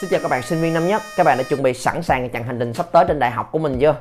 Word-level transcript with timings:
Xin 0.00 0.10
chào 0.10 0.20
các 0.20 0.28
bạn 0.28 0.42
sinh 0.42 0.60
viên 0.60 0.74
năm 0.74 0.88
nhất. 0.88 1.02
Các 1.16 1.24
bạn 1.24 1.38
đã 1.38 1.44
chuẩn 1.44 1.62
bị 1.62 1.74
sẵn 1.74 2.02
sàng 2.02 2.30
chặng 2.30 2.44
hành 2.44 2.58
trình 2.58 2.74
sắp 2.74 2.86
tới 2.92 3.04
trên 3.08 3.18
đại 3.18 3.30
học 3.30 3.48
của 3.52 3.58
mình 3.58 3.78
chưa? 3.80 3.96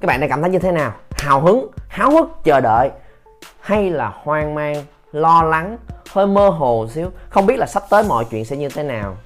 Các 0.00 0.06
bạn 0.06 0.20
đang 0.20 0.30
cảm 0.30 0.40
thấy 0.40 0.50
như 0.50 0.58
thế 0.58 0.72
nào? 0.72 0.92
Hào 1.10 1.40
hứng, 1.40 1.68
háo 1.88 2.10
hức, 2.10 2.28
chờ 2.44 2.60
đợi 2.60 2.90
Hay 3.60 3.90
là 3.90 4.12
hoang 4.22 4.54
mang, 4.54 4.84
lo 5.12 5.42
lắng, 5.42 5.76
hơi 6.10 6.26
mơ 6.26 6.48
hồ 6.48 6.86
xíu? 6.90 7.10
Không 7.28 7.46
biết 7.46 7.58
là 7.58 7.66
sắp 7.66 7.82
tới 7.90 8.02
mọi 8.08 8.24
chuyện 8.30 8.44
sẽ 8.44 8.56
như 8.56 8.68
thế 8.68 8.82
nào. 8.82 9.16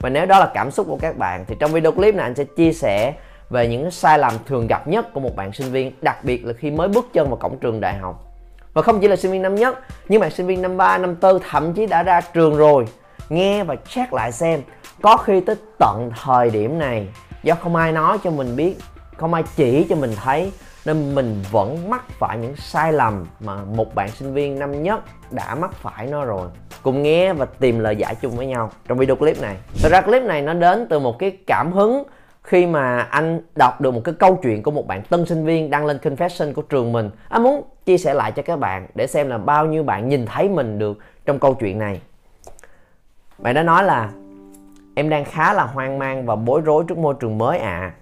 Và 0.00 0.08
nếu 0.08 0.26
đó 0.26 0.38
là 0.38 0.50
cảm 0.54 0.70
xúc 0.70 0.86
của 0.88 0.98
các 1.00 1.18
bạn 1.18 1.44
Thì 1.48 1.56
trong 1.60 1.72
video 1.72 1.92
clip 1.92 2.14
này 2.14 2.24
anh 2.24 2.34
sẽ 2.34 2.44
chia 2.44 2.72
sẻ 2.72 3.14
về 3.50 3.68
những 3.68 3.90
sai 3.90 4.18
lầm 4.18 4.32
thường 4.46 4.66
gặp 4.66 4.88
nhất 4.88 5.12
của 5.12 5.20
một 5.20 5.36
bạn 5.36 5.52
sinh 5.52 5.72
viên 5.72 5.92
Đặc 6.02 6.24
biệt 6.24 6.44
là 6.44 6.52
khi 6.52 6.70
mới 6.70 6.88
bước 6.88 7.06
chân 7.12 7.28
vào 7.28 7.36
cổng 7.36 7.58
trường 7.58 7.80
đại 7.80 7.94
học. 7.94 8.24
Và 8.72 8.82
không 8.82 9.00
chỉ 9.00 9.08
là 9.08 9.16
sinh 9.16 9.32
viên 9.32 9.42
năm 9.42 9.54
nhất 9.54 9.78
Nhưng 10.08 10.20
bạn 10.20 10.30
sinh 10.30 10.46
viên 10.46 10.62
năm 10.62 10.76
3, 10.76 10.98
năm 10.98 11.16
4 11.20 11.38
thậm 11.50 11.74
chí 11.74 11.86
đã 11.86 12.02
ra 12.02 12.20
trường 12.20 12.56
rồi. 12.56 12.84
Nghe 13.28 13.64
và 13.64 13.76
check 13.88 14.12
lại 14.12 14.32
xem 14.32 14.62
có 15.02 15.16
khi 15.16 15.40
tới 15.40 15.56
tận 15.78 16.10
thời 16.24 16.50
điểm 16.50 16.78
này, 16.78 17.08
do 17.42 17.54
không 17.54 17.76
ai 17.76 17.92
nói 17.92 18.18
cho 18.24 18.30
mình 18.30 18.56
biết, 18.56 18.76
không 19.16 19.34
ai 19.34 19.42
chỉ 19.56 19.86
cho 19.88 19.96
mình 19.96 20.12
thấy, 20.24 20.52
nên 20.84 21.14
mình 21.14 21.42
vẫn 21.50 21.90
mắc 21.90 22.04
phải 22.08 22.38
những 22.38 22.56
sai 22.56 22.92
lầm 22.92 23.26
mà 23.40 23.54
một 23.64 23.94
bạn 23.94 24.08
sinh 24.10 24.34
viên 24.34 24.58
năm 24.58 24.82
nhất 24.82 25.00
đã 25.30 25.54
mắc 25.54 25.72
phải 25.72 26.06
nó 26.06 26.24
rồi. 26.24 26.48
Cùng 26.82 27.02
nghe 27.02 27.32
và 27.32 27.44
tìm 27.44 27.78
lời 27.78 27.96
giải 27.96 28.14
chung 28.14 28.36
với 28.36 28.46
nhau 28.46 28.70
trong 28.88 28.98
video 28.98 29.16
clip 29.16 29.42
này. 29.42 29.56
Thật 29.82 29.88
ra 29.92 30.00
clip 30.00 30.22
này 30.22 30.42
nó 30.42 30.54
đến 30.54 30.86
từ 30.90 30.98
một 30.98 31.18
cái 31.18 31.30
cảm 31.46 31.72
hứng 31.72 32.04
khi 32.42 32.66
mà 32.66 33.00
anh 33.00 33.40
đọc 33.56 33.80
được 33.80 33.94
một 33.94 34.00
cái 34.04 34.14
câu 34.18 34.38
chuyện 34.42 34.62
của 34.62 34.70
một 34.70 34.86
bạn 34.86 35.02
tân 35.02 35.26
sinh 35.26 35.44
viên 35.44 35.70
đăng 35.70 35.86
lên 35.86 35.98
confession 36.02 36.54
của 36.54 36.62
trường 36.62 36.92
mình. 36.92 37.10
Anh 37.28 37.42
muốn 37.42 37.62
chia 37.84 37.98
sẻ 37.98 38.14
lại 38.14 38.32
cho 38.32 38.42
các 38.42 38.58
bạn 38.58 38.86
để 38.94 39.06
xem 39.06 39.28
là 39.28 39.38
bao 39.38 39.66
nhiêu 39.66 39.82
bạn 39.82 40.08
nhìn 40.08 40.26
thấy 40.26 40.48
mình 40.48 40.78
được 40.78 40.98
trong 41.26 41.38
câu 41.38 41.54
chuyện 41.54 41.78
này. 41.78 42.00
Bạn 43.38 43.54
đã 43.54 43.62
nói 43.62 43.84
là 43.84 44.10
Em 44.98 45.08
đang 45.08 45.24
khá 45.24 45.52
là 45.52 45.64
hoang 45.64 45.98
mang 45.98 46.26
và 46.26 46.36
bối 46.36 46.60
rối 46.60 46.84
trước 46.88 46.98
môi 46.98 47.14
trường 47.20 47.38
mới 47.38 47.58
ạ. 47.58 47.80
À. 47.80 47.92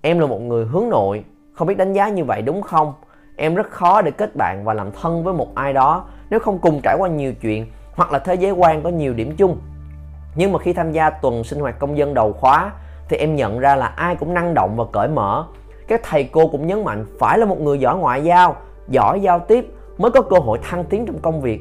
Em 0.00 0.18
là 0.18 0.26
một 0.26 0.40
người 0.40 0.64
hướng 0.64 0.88
nội, 0.88 1.24
không 1.52 1.68
biết 1.68 1.78
đánh 1.78 1.92
giá 1.92 2.08
như 2.08 2.24
vậy 2.24 2.42
đúng 2.42 2.62
không? 2.62 2.92
Em 3.36 3.54
rất 3.54 3.70
khó 3.70 4.02
để 4.02 4.10
kết 4.10 4.36
bạn 4.36 4.64
và 4.64 4.74
làm 4.74 4.92
thân 4.92 5.24
với 5.24 5.34
một 5.34 5.54
ai 5.54 5.72
đó 5.72 6.04
nếu 6.30 6.40
không 6.40 6.58
cùng 6.58 6.80
trải 6.82 6.96
qua 6.98 7.08
nhiều 7.08 7.34
chuyện 7.34 7.66
hoặc 7.94 8.12
là 8.12 8.18
thế 8.18 8.34
giới 8.34 8.52
quan 8.52 8.82
có 8.82 8.90
nhiều 8.90 9.14
điểm 9.14 9.36
chung. 9.36 9.58
Nhưng 10.34 10.52
mà 10.52 10.58
khi 10.58 10.72
tham 10.72 10.92
gia 10.92 11.10
tuần 11.10 11.44
sinh 11.44 11.60
hoạt 11.60 11.78
công 11.78 11.98
dân 11.98 12.14
đầu 12.14 12.32
khóa 12.32 12.72
thì 13.08 13.16
em 13.16 13.36
nhận 13.36 13.58
ra 13.58 13.76
là 13.76 13.86
ai 13.86 14.16
cũng 14.16 14.34
năng 14.34 14.54
động 14.54 14.76
và 14.76 14.84
cởi 14.92 15.08
mở. 15.08 15.46
Các 15.88 16.00
thầy 16.04 16.24
cô 16.24 16.48
cũng 16.48 16.66
nhấn 16.66 16.84
mạnh 16.84 17.06
phải 17.18 17.38
là 17.38 17.46
một 17.46 17.60
người 17.60 17.78
giỏi 17.78 17.96
ngoại 17.96 18.24
giao, 18.24 18.56
giỏi 18.88 19.20
giao 19.20 19.38
tiếp 19.38 19.66
mới 19.98 20.10
có 20.10 20.22
cơ 20.22 20.36
hội 20.38 20.58
thăng 20.62 20.84
tiến 20.84 21.06
trong 21.06 21.18
công 21.18 21.40
việc. 21.40 21.60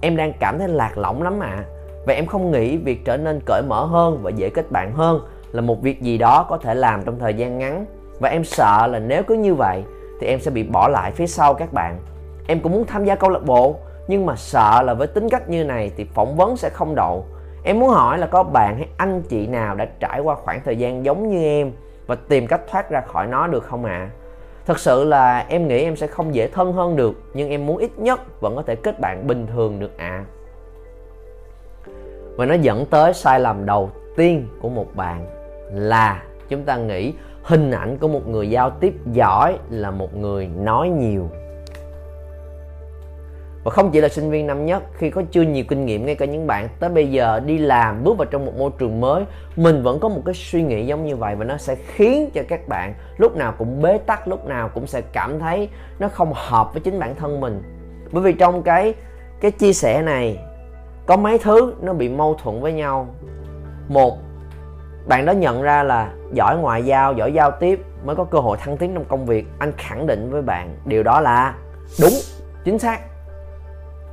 Em 0.00 0.16
đang 0.16 0.32
cảm 0.40 0.58
thấy 0.58 0.68
lạc 0.68 0.98
lõng 0.98 1.22
lắm 1.22 1.40
ạ. 1.40 1.48
À 1.48 1.73
và 2.06 2.14
em 2.14 2.26
không 2.26 2.50
nghĩ 2.50 2.76
việc 2.76 3.04
trở 3.04 3.16
nên 3.16 3.40
cởi 3.46 3.62
mở 3.62 3.84
hơn 3.84 4.18
và 4.22 4.30
dễ 4.30 4.50
kết 4.50 4.70
bạn 4.70 4.92
hơn 4.92 5.20
là 5.52 5.60
một 5.60 5.82
việc 5.82 6.02
gì 6.02 6.18
đó 6.18 6.46
có 6.48 6.58
thể 6.58 6.74
làm 6.74 7.02
trong 7.02 7.18
thời 7.18 7.34
gian 7.34 7.58
ngắn. 7.58 7.86
Và 8.20 8.28
em 8.28 8.44
sợ 8.44 8.86
là 8.86 8.98
nếu 8.98 9.22
cứ 9.22 9.34
như 9.34 9.54
vậy 9.54 9.84
thì 10.20 10.26
em 10.26 10.40
sẽ 10.40 10.50
bị 10.50 10.62
bỏ 10.62 10.88
lại 10.88 11.12
phía 11.12 11.26
sau 11.26 11.54
các 11.54 11.72
bạn. 11.72 11.98
Em 12.46 12.60
cũng 12.60 12.72
muốn 12.72 12.84
tham 12.86 13.04
gia 13.04 13.14
câu 13.14 13.30
lạc 13.30 13.44
bộ, 13.46 13.76
nhưng 14.08 14.26
mà 14.26 14.36
sợ 14.36 14.82
là 14.82 14.94
với 14.94 15.06
tính 15.06 15.28
cách 15.28 15.48
như 15.48 15.64
này 15.64 15.90
thì 15.96 16.04
phỏng 16.04 16.36
vấn 16.36 16.56
sẽ 16.56 16.68
không 16.68 16.94
đậu 16.94 17.26
em 17.66 17.80
muốn 17.80 17.88
hỏi 17.88 18.18
là 18.18 18.26
có 18.26 18.42
bạn 18.42 18.76
hay 18.76 18.88
anh 18.96 19.22
chị 19.22 19.46
nào 19.46 19.74
đã 19.74 19.84
trải 20.00 20.20
qua 20.20 20.34
khoảng 20.34 20.60
thời 20.64 20.76
gian 20.76 21.04
giống 21.04 21.30
như 21.30 21.42
em 21.44 21.72
và 22.06 22.14
tìm 22.14 22.46
cách 22.46 22.60
thoát 22.70 22.90
ra 22.90 23.00
khỏi 23.00 23.26
nó 23.26 23.46
được 23.46 23.64
không 23.64 23.84
ạ? 23.84 23.90
À? 23.92 24.10
thật 24.66 24.78
sự 24.78 25.04
là 25.04 25.46
em 25.48 25.68
nghĩ 25.68 25.82
em 25.82 25.96
sẽ 25.96 26.06
không 26.06 26.34
dễ 26.34 26.48
thân 26.48 26.72
hơn 26.72 26.96
được, 26.96 27.22
nhưng 27.34 27.50
em 27.50 27.66
muốn 27.66 27.78
ít 27.78 27.98
nhất 27.98 28.40
vẫn 28.40 28.56
có 28.56 28.62
thể 28.62 28.74
kết 28.76 29.00
bạn 29.00 29.26
bình 29.26 29.46
thường 29.46 29.80
được 29.80 29.98
ạ. 29.98 30.06
à 30.08 30.33
và 32.36 32.46
nó 32.46 32.54
dẫn 32.54 32.86
tới 32.86 33.14
sai 33.14 33.40
lầm 33.40 33.66
đầu 33.66 33.90
tiên 34.16 34.48
của 34.60 34.68
một 34.68 34.86
bạn 34.94 35.26
là 35.72 36.22
chúng 36.48 36.64
ta 36.64 36.76
nghĩ 36.76 37.12
hình 37.42 37.70
ảnh 37.70 37.98
của 37.98 38.08
một 38.08 38.28
người 38.28 38.50
giao 38.50 38.70
tiếp 38.70 38.94
giỏi 39.12 39.58
là 39.70 39.90
một 39.90 40.16
người 40.16 40.48
nói 40.56 40.88
nhiều. 40.88 41.28
Và 43.64 43.70
không 43.70 43.90
chỉ 43.90 44.00
là 44.00 44.08
sinh 44.08 44.30
viên 44.30 44.46
năm 44.46 44.66
nhất, 44.66 44.82
khi 44.98 45.10
có 45.10 45.22
chưa 45.30 45.42
nhiều 45.42 45.64
kinh 45.68 45.86
nghiệm 45.86 46.06
ngay 46.06 46.14
cả 46.14 46.26
những 46.26 46.46
bạn 46.46 46.68
tới 46.80 46.90
bây 46.90 47.10
giờ 47.10 47.40
đi 47.40 47.58
làm, 47.58 48.04
bước 48.04 48.18
vào 48.18 48.26
trong 48.26 48.46
một 48.46 48.52
môi 48.58 48.70
trường 48.78 49.00
mới, 49.00 49.24
mình 49.56 49.82
vẫn 49.82 50.00
có 50.00 50.08
một 50.08 50.22
cái 50.26 50.34
suy 50.34 50.62
nghĩ 50.62 50.86
giống 50.86 51.04
như 51.04 51.16
vậy 51.16 51.36
và 51.36 51.44
nó 51.44 51.56
sẽ 51.56 51.74
khiến 51.74 52.30
cho 52.34 52.42
các 52.48 52.68
bạn 52.68 52.94
lúc 53.18 53.36
nào 53.36 53.54
cũng 53.58 53.82
bế 53.82 53.98
tắc, 53.98 54.28
lúc 54.28 54.46
nào 54.46 54.70
cũng 54.74 54.86
sẽ 54.86 55.00
cảm 55.00 55.38
thấy 55.38 55.68
nó 55.98 56.08
không 56.08 56.32
hợp 56.34 56.72
với 56.72 56.80
chính 56.80 56.98
bản 56.98 57.14
thân 57.14 57.40
mình. 57.40 57.62
Bởi 58.12 58.22
vì 58.22 58.32
trong 58.32 58.62
cái 58.62 58.94
cái 59.40 59.50
chia 59.50 59.72
sẻ 59.72 60.02
này 60.02 60.38
có 61.06 61.16
mấy 61.16 61.38
thứ 61.38 61.74
nó 61.80 61.92
bị 61.92 62.08
mâu 62.08 62.34
thuẫn 62.42 62.60
với 62.60 62.72
nhau. 62.72 63.08
Một, 63.88 64.18
bạn 65.06 65.26
đó 65.26 65.32
nhận 65.32 65.62
ra 65.62 65.82
là 65.82 66.12
giỏi 66.32 66.56
ngoại 66.56 66.84
giao, 66.84 67.12
giỏi 67.12 67.32
giao 67.32 67.50
tiếp 67.50 67.80
mới 68.04 68.16
có 68.16 68.24
cơ 68.24 68.38
hội 68.38 68.56
thăng 68.60 68.76
tiến 68.76 68.94
trong 68.94 69.04
công 69.04 69.26
việc. 69.26 69.46
Anh 69.58 69.72
khẳng 69.76 70.06
định 70.06 70.30
với 70.30 70.42
bạn 70.42 70.76
điều 70.84 71.02
đó 71.02 71.20
là 71.20 71.54
đúng, 72.00 72.12
chính 72.64 72.78
xác. 72.78 73.00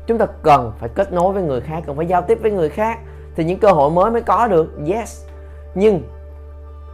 Chúng 0.08 0.18
ta 0.18 0.26
cần 0.44 0.72
phải 0.80 0.90
kết 0.96 1.14
nối 1.14 1.34
với 1.34 1.44
người 1.44 1.62
khác, 1.62 1.84
cần 1.86 1.96
phải 1.96 2.06
giao 2.06 2.22
tiếp 2.22 2.40
với 2.42 2.52
người 2.52 2.70
khác 2.70 3.00
thì 3.36 3.44
những 3.44 3.60
cơ 3.60 3.72
hội 3.72 3.92
mới 3.92 4.12
mới 4.12 4.22
có 4.22 4.48
được. 4.48 4.80
Yes. 4.88 5.26
Nhưng 5.76 6.04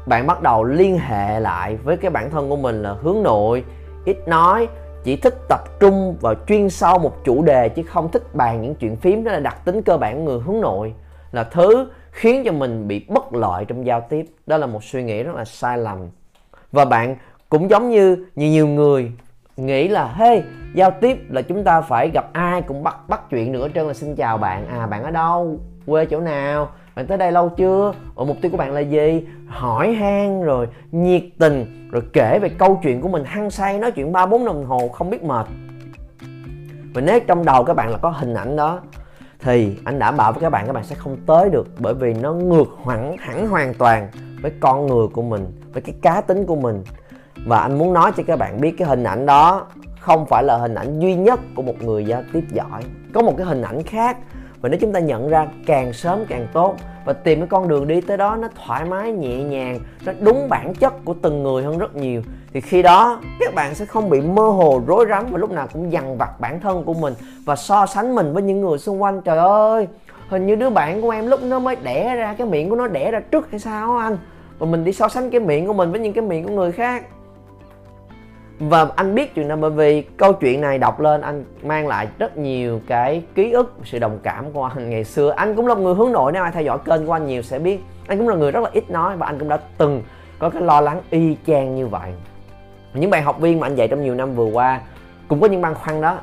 bạn 0.05 0.27
bắt 0.27 0.41
đầu 0.41 0.63
liên 0.63 0.99
hệ 0.99 1.39
lại 1.39 1.77
với 1.83 1.97
cái 1.97 2.11
bản 2.11 2.29
thân 2.31 2.49
của 2.49 2.55
mình 2.55 2.83
là 2.83 2.93
hướng 2.93 3.23
nội, 3.23 3.63
ít 4.05 4.27
nói 4.27 4.67
chỉ 5.07 5.15
thích 5.15 5.35
tập 5.49 5.79
trung 5.79 6.15
vào 6.21 6.33
chuyên 6.47 6.69
sâu 6.69 6.99
một 6.99 7.23
chủ 7.23 7.43
đề, 7.43 7.69
chứ 7.69 7.83
không 7.83 8.11
thích 8.11 8.35
bàn 8.35 8.61
những 8.61 8.75
chuyện 8.75 8.95
phím. 8.95 9.23
Đó 9.23 9.31
là 9.31 9.39
đặc 9.39 9.65
tính 9.65 9.81
cơ 9.81 9.97
bản 9.97 10.15
của 10.15 10.31
người 10.31 10.39
hướng 10.39 10.61
nội, 10.61 10.93
là 11.31 11.43
thứ 11.43 11.89
khiến 12.11 12.43
cho 12.45 12.51
mình 12.51 12.87
bị 12.87 13.05
bất 13.07 13.33
lợi 13.33 13.65
trong 13.65 13.85
giao 13.85 14.01
tiếp. 14.09 14.25
Đó 14.47 14.57
là 14.57 14.67
một 14.67 14.83
suy 14.83 15.03
nghĩ 15.03 15.23
rất 15.23 15.35
là 15.35 15.45
sai 15.45 15.77
lầm. 15.77 15.97
Và 16.71 16.85
bạn 16.85 17.15
cũng 17.49 17.69
giống 17.69 17.89
như 17.89 18.25
nhiều 18.35 18.49
nhiều 18.49 18.67
người 18.67 19.11
nghĩ 19.57 19.87
là, 19.87 20.13
hey, 20.13 20.43
giao 20.73 20.91
tiếp 21.01 21.17
là 21.29 21.41
chúng 21.41 21.63
ta 21.63 21.81
phải 21.81 22.09
gặp 22.13 22.33
ai 22.33 22.61
cũng 22.61 22.83
bắt 22.83 23.09
bắt 23.09 23.21
chuyện 23.29 23.51
nữa 23.51 23.67
trơn 23.75 23.87
là 23.87 23.93
xin 23.93 24.15
chào 24.15 24.37
bạn. 24.37 24.67
À 24.67 24.87
bạn 24.87 25.03
ở 25.03 25.11
đâu? 25.11 25.59
Quê 25.85 26.05
chỗ 26.05 26.19
nào? 26.19 26.69
Bạn 26.97 27.07
tới 27.07 27.17
đây 27.17 27.31
lâu 27.31 27.49
chưa? 27.49 27.93
Ở 28.15 28.25
mục 28.25 28.37
tiêu 28.41 28.51
của 28.51 28.57
bạn 28.57 28.71
là 28.71 28.79
gì? 28.79 29.27
Hỏi 29.47 29.93
han 29.93 30.41
rồi 30.41 30.67
nhiệt 30.91 31.23
tình, 31.37 31.87
rồi 31.91 32.03
kể 32.13 32.39
về 32.39 32.49
câu 32.49 32.79
chuyện 32.83 33.01
của 33.01 33.07
mình, 33.07 33.23
hăng 33.25 33.49
say 33.49 33.79
nói 33.79 33.91
chuyện 33.91 34.11
ba 34.11 34.25
bốn 34.25 34.45
đồng 34.45 34.65
hồ 34.65 34.87
không 34.87 35.09
biết 35.09 35.23
mệt. 35.23 35.47
Và 36.93 37.01
nếu 37.01 37.19
trong 37.19 37.45
đầu 37.45 37.63
các 37.63 37.73
bạn 37.73 37.89
là 37.89 37.97
có 37.97 38.09
hình 38.09 38.33
ảnh 38.33 38.55
đó, 38.55 38.79
thì 39.39 39.77
anh 39.83 39.99
đảm 39.99 40.17
bảo 40.17 40.31
với 40.31 40.41
các 40.41 40.49
bạn 40.49 40.67
các 40.67 40.73
bạn 40.73 40.83
sẽ 40.83 40.95
không 40.95 41.17
tới 41.25 41.49
được 41.49 41.67
bởi 41.79 41.93
vì 41.93 42.13
nó 42.13 42.33
ngược 42.33 42.77
hẳn 42.85 43.17
hẳn 43.17 43.47
hoàn 43.47 43.73
toàn 43.73 44.07
với 44.41 44.51
con 44.59 44.87
người 44.87 45.07
của 45.07 45.21
mình, 45.21 45.45
với 45.73 45.81
cái 45.81 45.95
cá 46.01 46.21
tính 46.21 46.45
của 46.45 46.55
mình. 46.55 46.83
Và 47.45 47.59
anh 47.59 47.77
muốn 47.77 47.93
nói 47.93 48.11
cho 48.17 48.23
các 48.27 48.39
bạn 48.39 48.61
biết 48.61 48.75
cái 48.77 48.87
hình 48.87 49.03
ảnh 49.03 49.25
đó 49.25 49.67
không 49.99 50.25
phải 50.25 50.43
là 50.43 50.57
hình 50.57 50.75
ảnh 50.75 50.99
duy 50.99 51.15
nhất 51.15 51.39
của 51.55 51.61
một 51.61 51.81
người 51.81 52.05
giao 52.05 52.23
tiếp 52.33 52.43
giỏi. 52.51 52.83
Có 53.13 53.21
một 53.21 53.33
cái 53.37 53.47
hình 53.47 53.61
ảnh 53.61 53.83
khác 53.83 54.17
và 54.61 54.69
nếu 54.69 54.79
chúng 54.81 54.93
ta 54.93 54.99
nhận 54.99 55.29
ra 55.29 55.47
càng 55.65 55.93
sớm 55.93 56.19
càng 56.27 56.47
tốt 56.53 56.75
và 57.05 57.13
tìm 57.13 57.39
cái 57.39 57.47
con 57.47 57.67
đường 57.67 57.87
đi 57.87 58.01
tới 58.01 58.17
đó 58.17 58.35
nó 58.35 58.47
thoải 58.65 58.85
mái, 58.85 59.11
nhẹ 59.11 59.43
nhàng, 59.43 59.79
nó 60.05 60.13
đúng 60.19 60.49
bản 60.49 60.73
chất 60.73 61.05
của 61.05 61.15
từng 61.21 61.43
người 61.43 61.63
hơn 61.63 61.77
rất 61.77 61.95
nhiều, 61.95 62.21
thì 62.53 62.61
khi 62.61 62.81
đó 62.81 63.21
các 63.39 63.53
bạn 63.55 63.75
sẽ 63.75 63.85
không 63.85 64.09
bị 64.09 64.21
mơ 64.21 64.43
hồ, 64.43 64.81
rối 64.87 65.05
rắm 65.09 65.25
và 65.31 65.37
lúc 65.37 65.51
nào 65.51 65.67
cũng 65.73 65.91
dằn 65.91 66.17
vặt 66.17 66.39
bản 66.39 66.59
thân 66.59 66.83
của 66.83 66.93
mình 66.93 67.13
và 67.45 67.55
so 67.55 67.85
sánh 67.85 68.15
mình 68.15 68.33
với 68.33 68.43
những 68.43 68.61
người 68.61 68.77
xung 68.77 69.01
quanh. 69.01 69.21
Trời 69.21 69.37
ơi, 69.37 69.87
hình 70.29 70.47
như 70.47 70.55
đứa 70.55 70.69
bạn 70.69 71.01
của 71.01 71.09
em 71.09 71.27
lúc 71.27 71.43
nó 71.43 71.59
mới 71.59 71.75
đẻ 71.83 72.15
ra, 72.15 72.35
cái 72.37 72.47
miệng 72.47 72.69
của 72.69 72.75
nó 72.75 72.87
đẻ 72.87 73.11
ra 73.11 73.19
trước 73.19 73.51
hay 73.51 73.59
sao 73.59 73.97
anh? 73.97 74.17
Và 74.59 74.67
mình 74.67 74.83
đi 74.83 74.93
so 74.93 75.07
sánh 75.07 75.29
cái 75.29 75.39
miệng 75.39 75.67
của 75.67 75.73
mình 75.73 75.91
với 75.91 75.99
những 75.99 76.13
cái 76.13 76.23
miệng 76.23 76.43
của 76.43 76.53
người 76.53 76.71
khác 76.71 77.05
và 78.59 78.87
anh 78.95 79.15
biết 79.15 79.35
chuyện 79.35 79.47
này 79.47 79.57
bởi 79.57 79.71
vì 79.71 80.01
câu 80.01 80.33
chuyện 80.33 80.61
này 80.61 80.77
đọc 80.77 80.99
lên 80.99 81.21
anh 81.21 81.43
mang 81.63 81.87
lại 81.87 82.07
rất 82.19 82.37
nhiều 82.37 82.81
cái 82.87 83.23
ký 83.35 83.51
ức, 83.51 83.75
sự 83.83 83.99
đồng 83.99 84.19
cảm 84.23 84.51
của 84.51 84.63
anh. 84.63 84.89
Ngày 84.89 85.03
xưa 85.03 85.29
anh 85.29 85.55
cũng 85.55 85.67
là 85.67 85.75
người 85.75 85.95
hướng 85.95 86.11
nội, 86.11 86.31
nếu 86.31 86.43
ai 86.43 86.51
theo 86.51 86.63
dõi 86.63 86.77
kênh 86.85 87.05
của 87.05 87.13
anh 87.13 87.27
nhiều 87.27 87.41
sẽ 87.41 87.59
biết. 87.59 87.79
Anh 88.07 88.17
cũng 88.17 88.29
là 88.29 88.35
người 88.35 88.51
rất 88.51 88.63
là 88.63 88.69
ít 88.73 88.89
nói 88.89 89.17
và 89.17 89.25
anh 89.25 89.39
cũng 89.39 89.49
đã 89.49 89.59
từng 89.77 90.03
có 90.39 90.49
cái 90.49 90.61
lo 90.61 90.81
lắng 90.81 91.01
y 91.09 91.37
chang 91.47 91.75
như 91.75 91.87
vậy. 91.87 92.11
Những 92.93 93.09
bạn 93.09 93.23
học 93.23 93.39
viên 93.39 93.59
mà 93.59 93.67
anh 93.67 93.75
dạy 93.75 93.87
trong 93.87 94.03
nhiều 94.03 94.15
năm 94.15 94.35
vừa 94.35 94.45
qua 94.45 94.81
cũng 95.27 95.41
có 95.41 95.47
những 95.47 95.61
băn 95.61 95.73
khoăn 95.73 96.01
đó. 96.01 96.17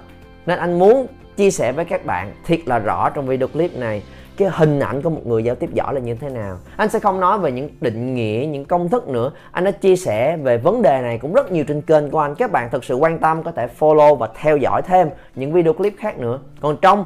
Nên 0.47 0.59
anh 0.59 0.79
muốn 0.79 1.07
chia 1.37 1.51
sẻ 1.51 1.73
với 1.73 1.85
các 1.85 2.07
bạn 2.07 2.33
thiệt 2.47 2.61
là 2.67 2.79
rõ 2.79 3.11
trong 3.11 3.27
video 3.27 3.49
clip 3.49 3.77
này 3.77 4.03
cái 4.37 4.49
hình 4.53 4.81
ảnh 4.81 5.03
của 5.03 5.11
một 5.11 5.27
người 5.27 5.45
giao 5.45 5.55
tiếp 5.55 5.71
giỏi 5.73 5.95
là 5.95 6.01
như 6.01 6.15
thế 6.15 6.29
nào? 6.29 6.57
Anh 6.77 6.89
sẽ 6.89 6.99
không 6.99 7.21
nói 7.21 7.39
về 7.39 7.53
những 7.53 7.71
định 7.81 8.15
nghĩa, 8.15 8.47
những 8.51 8.65
công 8.65 8.89
thức 8.89 9.09
nữa. 9.09 9.31
Anh 9.53 9.65
đã 9.65 9.71
chia 9.71 9.97
sẻ 9.97 10.37
về 10.37 10.59
vấn 10.59 10.83
đề 10.83 11.03
này 11.03 11.19
cũng 11.19 11.35
rất 11.35 11.53
nhiều 11.53 11.65
trên 11.69 11.83
kênh 11.83 12.11
của 12.11 12.21
anh. 12.21 12.35
Các 12.35 12.53
bạn 12.53 12.71
thực 12.71 12.85
sự 12.85 12.97
quan 12.97 13.19
tâm, 13.19 13.43
có 13.43 13.53
thể 13.53 13.69
follow 13.79 14.15
và 14.15 14.29
theo 14.35 14.57
dõi 14.57 14.83
thêm 14.83 15.09
những 15.35 15.53
video 15.53 15.73
clip 15.73 15.95
khác 15.99 16.19
nữa. 16.19 16.39
Còn 16.61 16.77
trong 16.83 17.05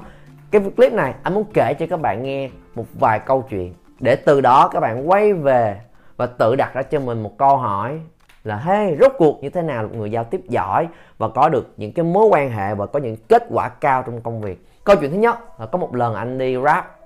cái 0.50 0.62
clip 0.76 0.92
này, 0.92 1.14
anh 1.22 1.34
muốn 1.34 1.44
kể 1.54 1.74
cho 1.74 1.86
các 1.90 2.00
bạn 2.00 2.22
nghe 2.22 2.50
một 2.74 2.84
vài 3.00 3.18
câu 3.18 3.44
chuyện. 3.50 3.74
Để 4.00 4.16
từ 4.16 4.40
đó 4.40 4.68
các 4.68 4.80
bạn 4.80 5.10
quay 5.10 5.32
về 5.32 5.80
và 6.16 6.26
tự 6.26 6.56
đặt 6.56 6.74
ra 6.74 6.82
cho 6.82 7.00
mình 7.00 7.22
một 7.22 7.38
câu 7.38 7.56
hỏi 7.56 8.00
là, 8.44 8.56
hey, 8.56 8.96
rốt 9.00 9.12
cuộc 9.18 9.42
như 9.42 9.50
thế 9.50 9.62
nào 9.62 9.82
một 9.82 9.88
người 9.92 10.10
giao 10.10 10.24
tiếp 10.24 10.40
giỏi 10.48 10.88
và 11.18 11.28
có 11.28 11.48
được 11.48 11.72
những 11.76 11.92
cái 11.92 12.04
mối 12.04 12.26
quan 12.26 12.50
hệ 12.50 12.74
và 12.74 12.86
có 12.86 12.98
những 12.98 13.16
kết 13.28 13.42
quả 13.50 13.68
cao 13.68 14.02
trong 14.02 14.20
công 14.20 14.40
việc? 14.40 14.66
Câu 14.84 14.96
chuyện 14.96 15.10
thứ 15.10 15.16
nhất 15.16 15.60
là 15.60 15.66
có 15.66 15.78
một 15.78 15.94
lần 15.94 16.14
anh 16.14 16.38
đi 16.38 16.56
rap 16.64 16.97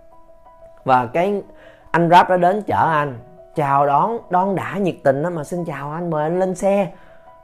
và 0.84 1.06
cái 1.06 1.42
anh 1.90 2.10
rap 2.10 2.30
đã 2.30 2.36
đến 2.36 2.62
chở 2.62 2.88
anh. 2.90 3.18
Chào 3.54 3.86
đón 3.86 4.18
đón 4.30 4.54
đã 4.54 4.76
nhiệt 4.78 4.94
tình 5.04 5.22
đó 5.22 5.30
mà 5.30 5.44
xin 5.44 5.64
chào 5.64 5.92
anh, 5.92 6.10
mời 6.10 6.22
anh 6.22 6.38
lên 6.38 6.54
xe. 6.54 6.88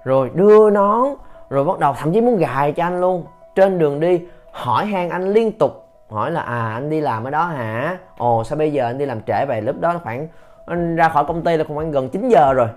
Rồi 0.04 0.30
đưa 0.34 0.70
nón, 0.70 1.08
rồi 1.50 1.64
bắt 1.64 1.78
đầu 1.78 1.94
thậm 1.98 2.12
chí 2.12 2.20
muốn 2.20 2.36
gài 2.36 2.72
cho 2.72 2.84
anh 2.84 3.00
luôn. 3.00 3.24
Trên 3.54 3.78
đường 3.78 4.00
đi, 4.00 4.20
hỏi 4.52 4.86
han 4.86 5.10
anh 5.10 5.32
liên 5.32 5.52
tục. 5.58 5.84
Hỏi 6.10 6.30
là 6.30 6.40
à 6.40 6.72
anh 6.74 6.90
đi 6.90 7.00
làm 7.00 7.24
ở 7.24 7.30
đó 7.30 7.44
hả? 7.44 7.98
Ồ, 8.18 8.44
sao 8.44 8.58
bây 8.58 8.72
giờ 8.72 8.86
anh 8.86 8.98
đi 8.98 9.06
làm 9.06 9.20
trễ 9.22 9.44
vậy? 9.48 9.62
Lúc 9.62 9.80
đó 9.80 10.00
khoảng, 10.04 10.28
anh 10.66 10.96
ra 10.96 11.08
khỏi 11.08 11.24
công 11.24 11.42
ty 11.42 11.56
là 11.56 11.64
khoảng 11.68 11.90
gần 11.90 12.08
9 12.08 12.28
giờ 12.28 12.52
rồi 12.52 12.68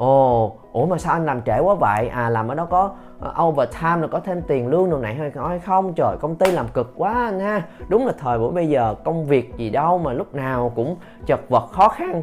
ồ, 0.00 0.52
ủa 0.72 0.86
mà 0.86 0.98
sao 0.98 1.12
anh 1.12 1.26
làm 1.26 1.42
trễ 1.42 1.58
quá 1.58 1.74
vậy? 1.74 2.08
À 2.08 2.30
làm 2.30 2.48
ở 2.48 2.54
đó 2.54 2.66
có 2.70 2.90
ờ, 3.20 3.44
overtime 3.44 4.00
là 4.00 4.06
có 4.06 4.20
thêm 4.20 4.42
tiền 4.42 4.68
lương 4.68 4.90
đồ 4.90 4.98
này 4.98 5.14
hay 5.14 5.30
hay 5.48 5.58
không? 5.58 5.94
Trời, 5.94 6.16
công 6.20 6.36
ty 6.36 6.52
làm 6.52 6.68
cực 6.68 6.92
quá 6.96 7.12
anh 7.12 7.40
ha. 7.40 7.62
Đúng 7.88 8.06
là 8.06 8.12
thời 8.18 8.38
buổi 8.38 8.52
bây 8.52 8.68
giờ 8.68 8.94
công 9.04 9.26
việc 9.26 9.56
gì 9.56 9.70
đâu 9.70 9.98
mà 9.98 10.12
lúc 10.12 10.34
nào 10.34 10.72
cũng 10.76 10.96
chật 11.26 11.40
vật 11.48 11.66
khó 11.72 11.88
khăn. 11.88 12.22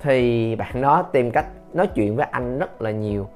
Thì 0.00 0.54
bạn 0.56 0.82
đó 0.82 1.02
tìm 1.02 1.30
cách 1.30 1.46
nói 1.72 1.86
chuyện 1.86 2.16
với 2.16 2.26
anh 2.30 2.58
rất 2.58 2.82
là 2.82 2.90
nhiều. 2.90 3.26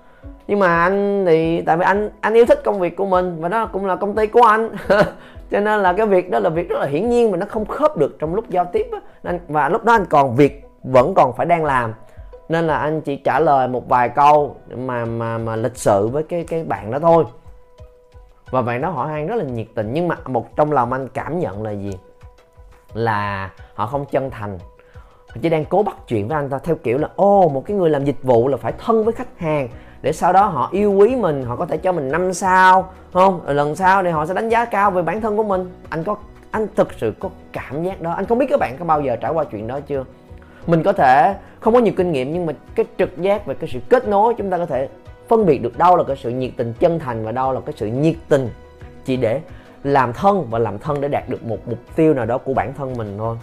Nhưng 0.46 0.58
mà 0.58 0.82
anh 0.82 1.25
thì, 1.26 1.62
tại 1.62 1.76
vì 1.76 1.84
anh 1.84 2.10
anh 2.20 2.34
yêu 2.34 2.46
thích 2.46 2.60
công 2.64 2.81
việc 2.81 2.96
của 2.96 3.06
mình 3.06 3.40
và 3.40 3.48
đó 3.48 3.66
cũng 3.66 3.86
là 3.86 3.96
công 3.96 4.14
ty 4.14 4.26
của 4.26 4.43
anh. 4.43 4.70
Cho 5.50 5.60
nên 5.60 5.81
là 5.81 5.93
cái 5.93 6.06
việc 6.06 6.31
đó 6.31 6.38
là 6.38 6.50
việc 6.50 6.69
rất 6.69 6.78
là 6.81 6.86
hiển 6.86 7.08
nhiên 7.08 7.31
mà 7.31 7.36
nó 7.36 7.46
không 7.48 7.66
khớp 7.66 7.96
được 7.96 8.16
trong 8.19 8.34
lúc 8.34 8.50
giao 8.50 8.64
tiếp 8.64 8.86
á. 9.22 9.32
và 9.48 9.69
lúc 9.69 9.84
đó 9.84 9.93
anh 9.93 10.04
còn 10.10 10.36
việc 10.36 10.64
vẫn 10.82 11.14
còn 11.14 11.32
phải 11.36 11.46
đang 11.46 11.64
làm 11.64 11.94
nên 12.50 12.67
là 12.67 12.79
anh 12.79 13.00
chỉ 13.00 13.17
trả 13.17 13.41
lời 13.41 13.69
một 13.69 13.88
vài 13.88 14.08
câu 14.08 14.56
mà 14.76 15.05
mà 15.05 15.38
mà 15.38 15.56
lịch 15.56 15.76
sự 15.76 16.08
với 16.08 16.23
cái 16.23 16.44
cái 16.44 16.64
bạn 16.64 16.91
đó 16.91 16.99
thôi. 16.99 17.25
Và 18.50 18.62
bạn 18.62 18.81
đó 18.81 18.91
hỏi 18.91 19.08
han 19.08 19.26
rất 19.26 19.37
là 19.37 19.44
nhiệt 19.44 19.67
tình, 19.75 19.91
nhưng 19.93 20.08
mà 20.08 20.17
một 20.26 20.56
trong 20.56 20.73
lòng 20.73 20.93
anh 20.93 21.08
cảm 21.08 21.38
nhận 21.38 21.62
là 21.62 21.70
gì? 21.70 21.93
Là 22.94 23.50
họ 23.75 23.87
không 23.87 24.05
chân 24.11 24.31
thành. 24.31 24.58
Họ 25.29 25.37
chỉ 25.43 25.49
đang 25.49 25.64
cố 25.64 25.82
bắt 25.82 25.97
chuyện 26.08 26.29
với 26.29 26.37
anh 26.37 26.49
ta 26.49 26.58
theo 26.58 26.76
kiểu 26.76 26.99
là, 26.99 27.08
ô, 27.17 27.49
một 27.49 27.62
cái 27.67 27.76
người 27.76 27.91
làm 27.91 28.05
dịch 28.05 28.23
vụ 28.23 28.49
là 28.49 28.56
phải 28.56 28.73
thân 28.79 29.05
với 29.05 29.12
khách 29.12 29.38
hàng, 29.38 29.69
để 30.03 30.12
sau 30.12 30.32
đó 30.32 30.46
họ 30.46 30.69
yêu 30.73 30.93
quý 30.93 31.17
mình, 31.17 31.43
họ 31.43 31.56
có 31.56 31.67
thể 31.67 31.76
cho 31.76 31.93
mình 31.93 32.08
năm 32.08 32.35
sao, 32.35 32.93
không? 33.12 33.41
Rồi 33.46 33.55
lần 33.55 33.76
sau 33.76 34.03
thì 34.03 34.11
họ 34.11 34.26
sẽ 34.26 34.35
đánh 34.35 34.49
giá 34.49 34.64
cao 34.64 34.91
về 34.91 35.03
bản 35.03 35.20
thân 35.20 35.37
của 35.37 35.44
mình. 35.44 35.73
Anh 35.88 36.05
có, 36.05 36.17
anh 36.50 36.67
thực 36.76 36.93
sự 36.93 37.14
có 37.20 37.29
cảm 37.53 37.82
giác 37.82 38.00
đó. 38.00 38.12
Anh 38.12 38.26
không 38.26 38.38
biết 38.38 38.46
các 38.50 38.61
bạn 38.61 38.76
có 38.79 38.85
bao 38.85 39.00
giờ 39.00 39.17
trải 39.17 39.32
qua 39.32 39.44
chuyện 39.44 39.67
đó 39.67 39.81
chưa? 39.81 40.05
Mình 40.66 40.82
có 40.82 40.92
thể, 40.92 41.34
không 41.60 41.74
có 41.74 41.80
nhiều 41.80 41.94
kinh 41.96 42.12
nghiệm 42.12 42.32
nhưng 42.32 42.46
mà 42.46 42.52
cái 42.74 42.86
trực 42.98 43.18
giác 43.18 43.46
và 43.46 43.54
cái 43.54 43.70
sự 43.72 43.78
kết 43.88 44.08
nối 44.08 44.34
chúng 44.34 44.50
ta 44.50 44.58
có 44.58 44.66
thể 44.66 44.88
phân 45.28 45.46
biệt 45.46 45.62
được 45.62 45.78
đâu 45.78 45.96
là 45.96 46.04
cái 46.04 46.16
sự 46.16 46.30
nhiệt 46.30 46.50
tình 46.56 46.74
chân 46.78 46.98
thành 46.98 47.24
và 47.24 47.32
đâu 47.32 47.52
là 47.52 47.60
cái 47.66 47.74
sự 47.76 47.86
nhiệt 47.86 48.14
tình 48.28 48.50
chỉ 49.04 49.16
để 49.16 49.40
làm 49.84 50.12
thân 50.12 50.46
và 50.50 50.58
làm 50.58 50.78
thân 50.78 51.00
để 51.00 51.08
đạt 51.08 51.28
được 51.28 51.44
một 51.44 51.58
mục 51.66 51.78
tiêu 51.96 52.14
nào 52.14 52.26
đó 52.26 52.38
của 52.38 52.54
bản 52.54 52.74
thân 52.74 52.96
mình 52.96 53.14
thôi. 53.18 53.36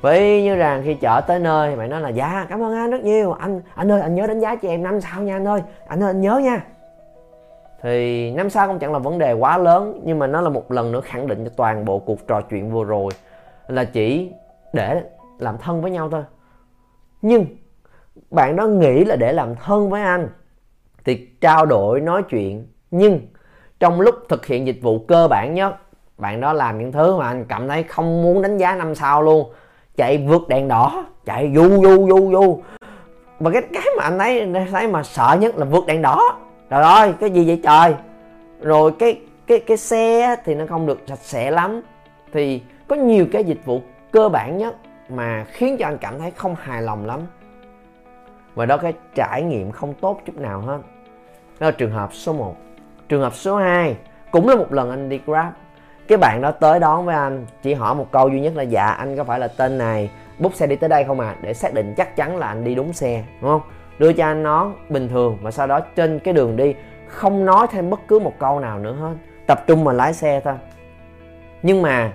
Vậy 0.00 0.42
như 0.42 0.54
rằng 0.54 0.82
khi 0.84 0.94
chở 0.94 1.20
tới 1.26 1.38
nơi 1.38 1.76
bạn 1.76 1.90
nói 1.90 2.00
là 2.00 2.08
dạ 2.08 2.46
cảm 2.48 2.62
ơn 2.62 2.74
anh 2.74 2.90
rất 2.90 3.02
nhiều. 3.02 3.32
Anh 3.32 3.60
anh 3.74 3.92
ơi, 3.92 4.00
anh 4.00 4.14
nhớ 4.14 4.26
đánh 4.26 4.40
giá 4.40 4.56
cho 4.56 4.68
em 4.68 4.82
năm 4.82 5.00
sao 5.00 5.22
nha 5.22 5.36
anh 5.36 5.48
ơi. 5.48 5.60
Anh 5.86 6.02
ơi, 6.02 6.10
anh 6.10 6.20
nhớ 6.20 6.38
nha. 6.38 6.64
Thì 7.82 8.30
năm 8.30 8.50
sao 8.50 8.68
cũng 8.68 8.78
chẳng 8.78 8.92
là 8.92 8.98
vấn 8.98 9.18
đề 9.18 9.32
quá 9.32 9.58
lớn, 9.58 10.00
nhưng 10.04 10.18
mà 10.18 10.26
nó 10.26 10.40
là 10.40 10.48
một 10.48 10.72
lần 10.72 10.92
nữa 10.92 11.00
khẳng 11.00 11.26
định 11.26 11.44
cho 11.44 11.50
toàn 11.56 11.84
bộ 11.84 11.98
cuộc 11.98 12.26
trò 12.26 12.40
chuyện 12.40 12.70
vừa 12.70 12.84
rồi 12.84 13.10
là 13.68 13.84
chỉ 13.84 14.32
để 14.72 15.02
làm 15.38 15.58
thân 15.58 15.82
với 15.82 15.90
nhau 15.90 16.08
thôi. 16.10 16.22
Nhưng 17.22 17.46
bạn 18.30 18.56
đó 18.56 18.66
nghĩ 18.66 19.04
là 19.04 19.16
để 19.16 19.32
làm 19.32 19.54
thân 19.54 19.90
với 19.90 20.02
anh 20.02 20.28
thì 21.04 21.28
trao 21.40 21.66
đổi, 21.66 22.00
nói 22.00 22.22
chuyện. 22.22 22.66
Nhưng 22.90 23.20
trong 23.80 24.00
lúc 24.00 24.14
thực 24.28 24.46
hiện 24.46 24.66
dịch 24.66 24.78
vụ 24.82 24.98
cơ 24.98 25.28
bản 25.28 25.54
nhất, 25.54 25.74
bạn 26.18 26.40
đó 26.40 26.52
làm 26.52 26.78
những 26.78 26.92
thứ 26.92 27.16
mà 27.16 27.26
anh 27.26 27.44
cảm 27.48 27.68
thấy 27.68 27.82
không 27.82 28.22
muốn 28.22 28.42
đánh 28.42 28.58
giá 28.58 28.74
năm 28.74 28.94
sao 28.94 29.22
luôn. 29.22 29.52
Chạy 29.96 30.18
vượt 30.28 30.48
đèn 30.48 30.68
đỏ, 30.68 31.06
chạy 31.24 31.52
du 31.54 31.68
du 31.68 32.08
du 32.08 32.32
du. 32.32 32.62
Và 33.38 33.50
cái 33.50 33.62
cái 33.72 33.84
mà 33.96 34.04
anh 34.04 34.18
thấy 34.18 34.52
thấy 34.70 34.88
mà 34.88 35.02
sợ 35.02 35.36
nhất 35.40 35.56
là 35.56 35.64
vượt 35.64 35.86
đèn 35.86 36.02
đỏ. 36.02 36.38
Trời 36.70 36.82
ơi, 36.82 37.12
cái 37.20 37.30
gì 37.30 37.46
vậy 37.46 37.60
trời? 37.64 37.94
Rồi 38.60 38.92
cái 38.98 39.20
cái 39.46 39.60
cái 39.60 39.76
xe 39.76 40.36
thì 40.44 40.54
nó 40.54 40.64
không 40.68 40.86
được 40.86 41.00
sạch 41.06 41.18
sẽ 41.22 41.50
lắm. 41.50 41.82
Thì 42.32 42.62
có 42.88 42.96
nhiều 42.96 43.26
cái 43.32 43.44
dịch 43.44 43.64
vụ 43.64 43.80
cơ 44.10 44.28
bản 44.28 44.58
nhất 44.58 44.76
mà 45.08 45.44
khiến 45.48 45.76
cho 45.78 45.86
anh 45.86 45.98
cảm 45.98 46.18
thấy 46.18 46.30
không 46.30 46.54
hài 46.62 46.82
lòng 46.82 47.06
lắm. 47.06 47.20
Và 48.54 48.66
đó 48.66 48.76
cái 48.76 48.92
trải 49.14 49.42
nghiệm 49.42 49.70
không 49.70 49.94
tốt 49.94 50.20
chút 50.24 50.36
nào 50.36 50.60
hết. 50.60 50.78
Đó 51.60 51.66
là 51.66 51.70
trường 51.70 51.92
hợp 51.92 52.14
số 52.14 52.32
1 52.32 52.56
trường 53.08 53.20
hợp 53.22 53.34
số 53.34 53.56
2 53.56 53.96
cũng 54.30 54.48
là 54.48 54.54
một 54.56 54.72
lần 54.72 54.90
anh 54.90 55.08
đi 55.08 55.20
grab. 55.26 55.52
Cái 56.08 56.18
bạn 56.18 56.40
đó 56.42 56.50
tới 56.50 56.80
đón 56.80 57.06
với 57.06 57.14
anh, 57.14 57.46
chỉ 57.62 57.74
hỏi 57.74 57.94
một 57.94 58.06
câu 58.12 58.28
duy 58.28 58.40
nhất 58.40 58.52
là 58.56 58.62
dạ 58.62 58.86
anh 58.86 59.16
có 59.16 59.24
phải 59.24 59.38
là 59.38 59.48
tên 59.48 59.78
này? 59.78 60.10
Bút 60.38 60.54
xe 60.54 60.66
đi 60.66 60.76
tới 60.76 60.88
đây 60.88 61.04
không 61.04 61.20
à 61.20 61.36
để 61.42 61.54
xác 61.54 61.74
định 61.74 61.94
chắc 61.96 62.16
chắn 62.16 62.36
là 62.36 62.46
anh 62.46 62.64
đi 62.64 62.74
đúng 62.74 62.92
xe, 62.92 63.24
đúng 63.40 63.50
không? 63.50 63.60
Đưa 63.98 64.12
cho 64.12 64.24
anh 64.24 64.42
nón 64.42 64.72
bình 64.88 65.08
thường 65.08 65.38
và 65.42 65.50
sau 65.50 65.66
đó 65.66 65.80
trên 65.80 66.18
cái 66.18 66.34
đường 66.34 66.56
đi, 66.56 66.74
không 67.06 67.44
nói 67.44 67.66
thêm 67.70 67.90
bất 67.90 68.00
cứ 68.08 68.18
một 68.18 68.32
câu 68.38 68.60
nào 68.60 68.78
nữa 68.78 68.92
hết. 68.92 69.14
Tập 69.46 69.64
trung 69.66 69.84
mà 69.84 69.92
lái 69.92 70.14
xe 70.14 70.40
thôi. 70.44 70.54
Nhưng 71.62 71.82
mà 71.82 72.12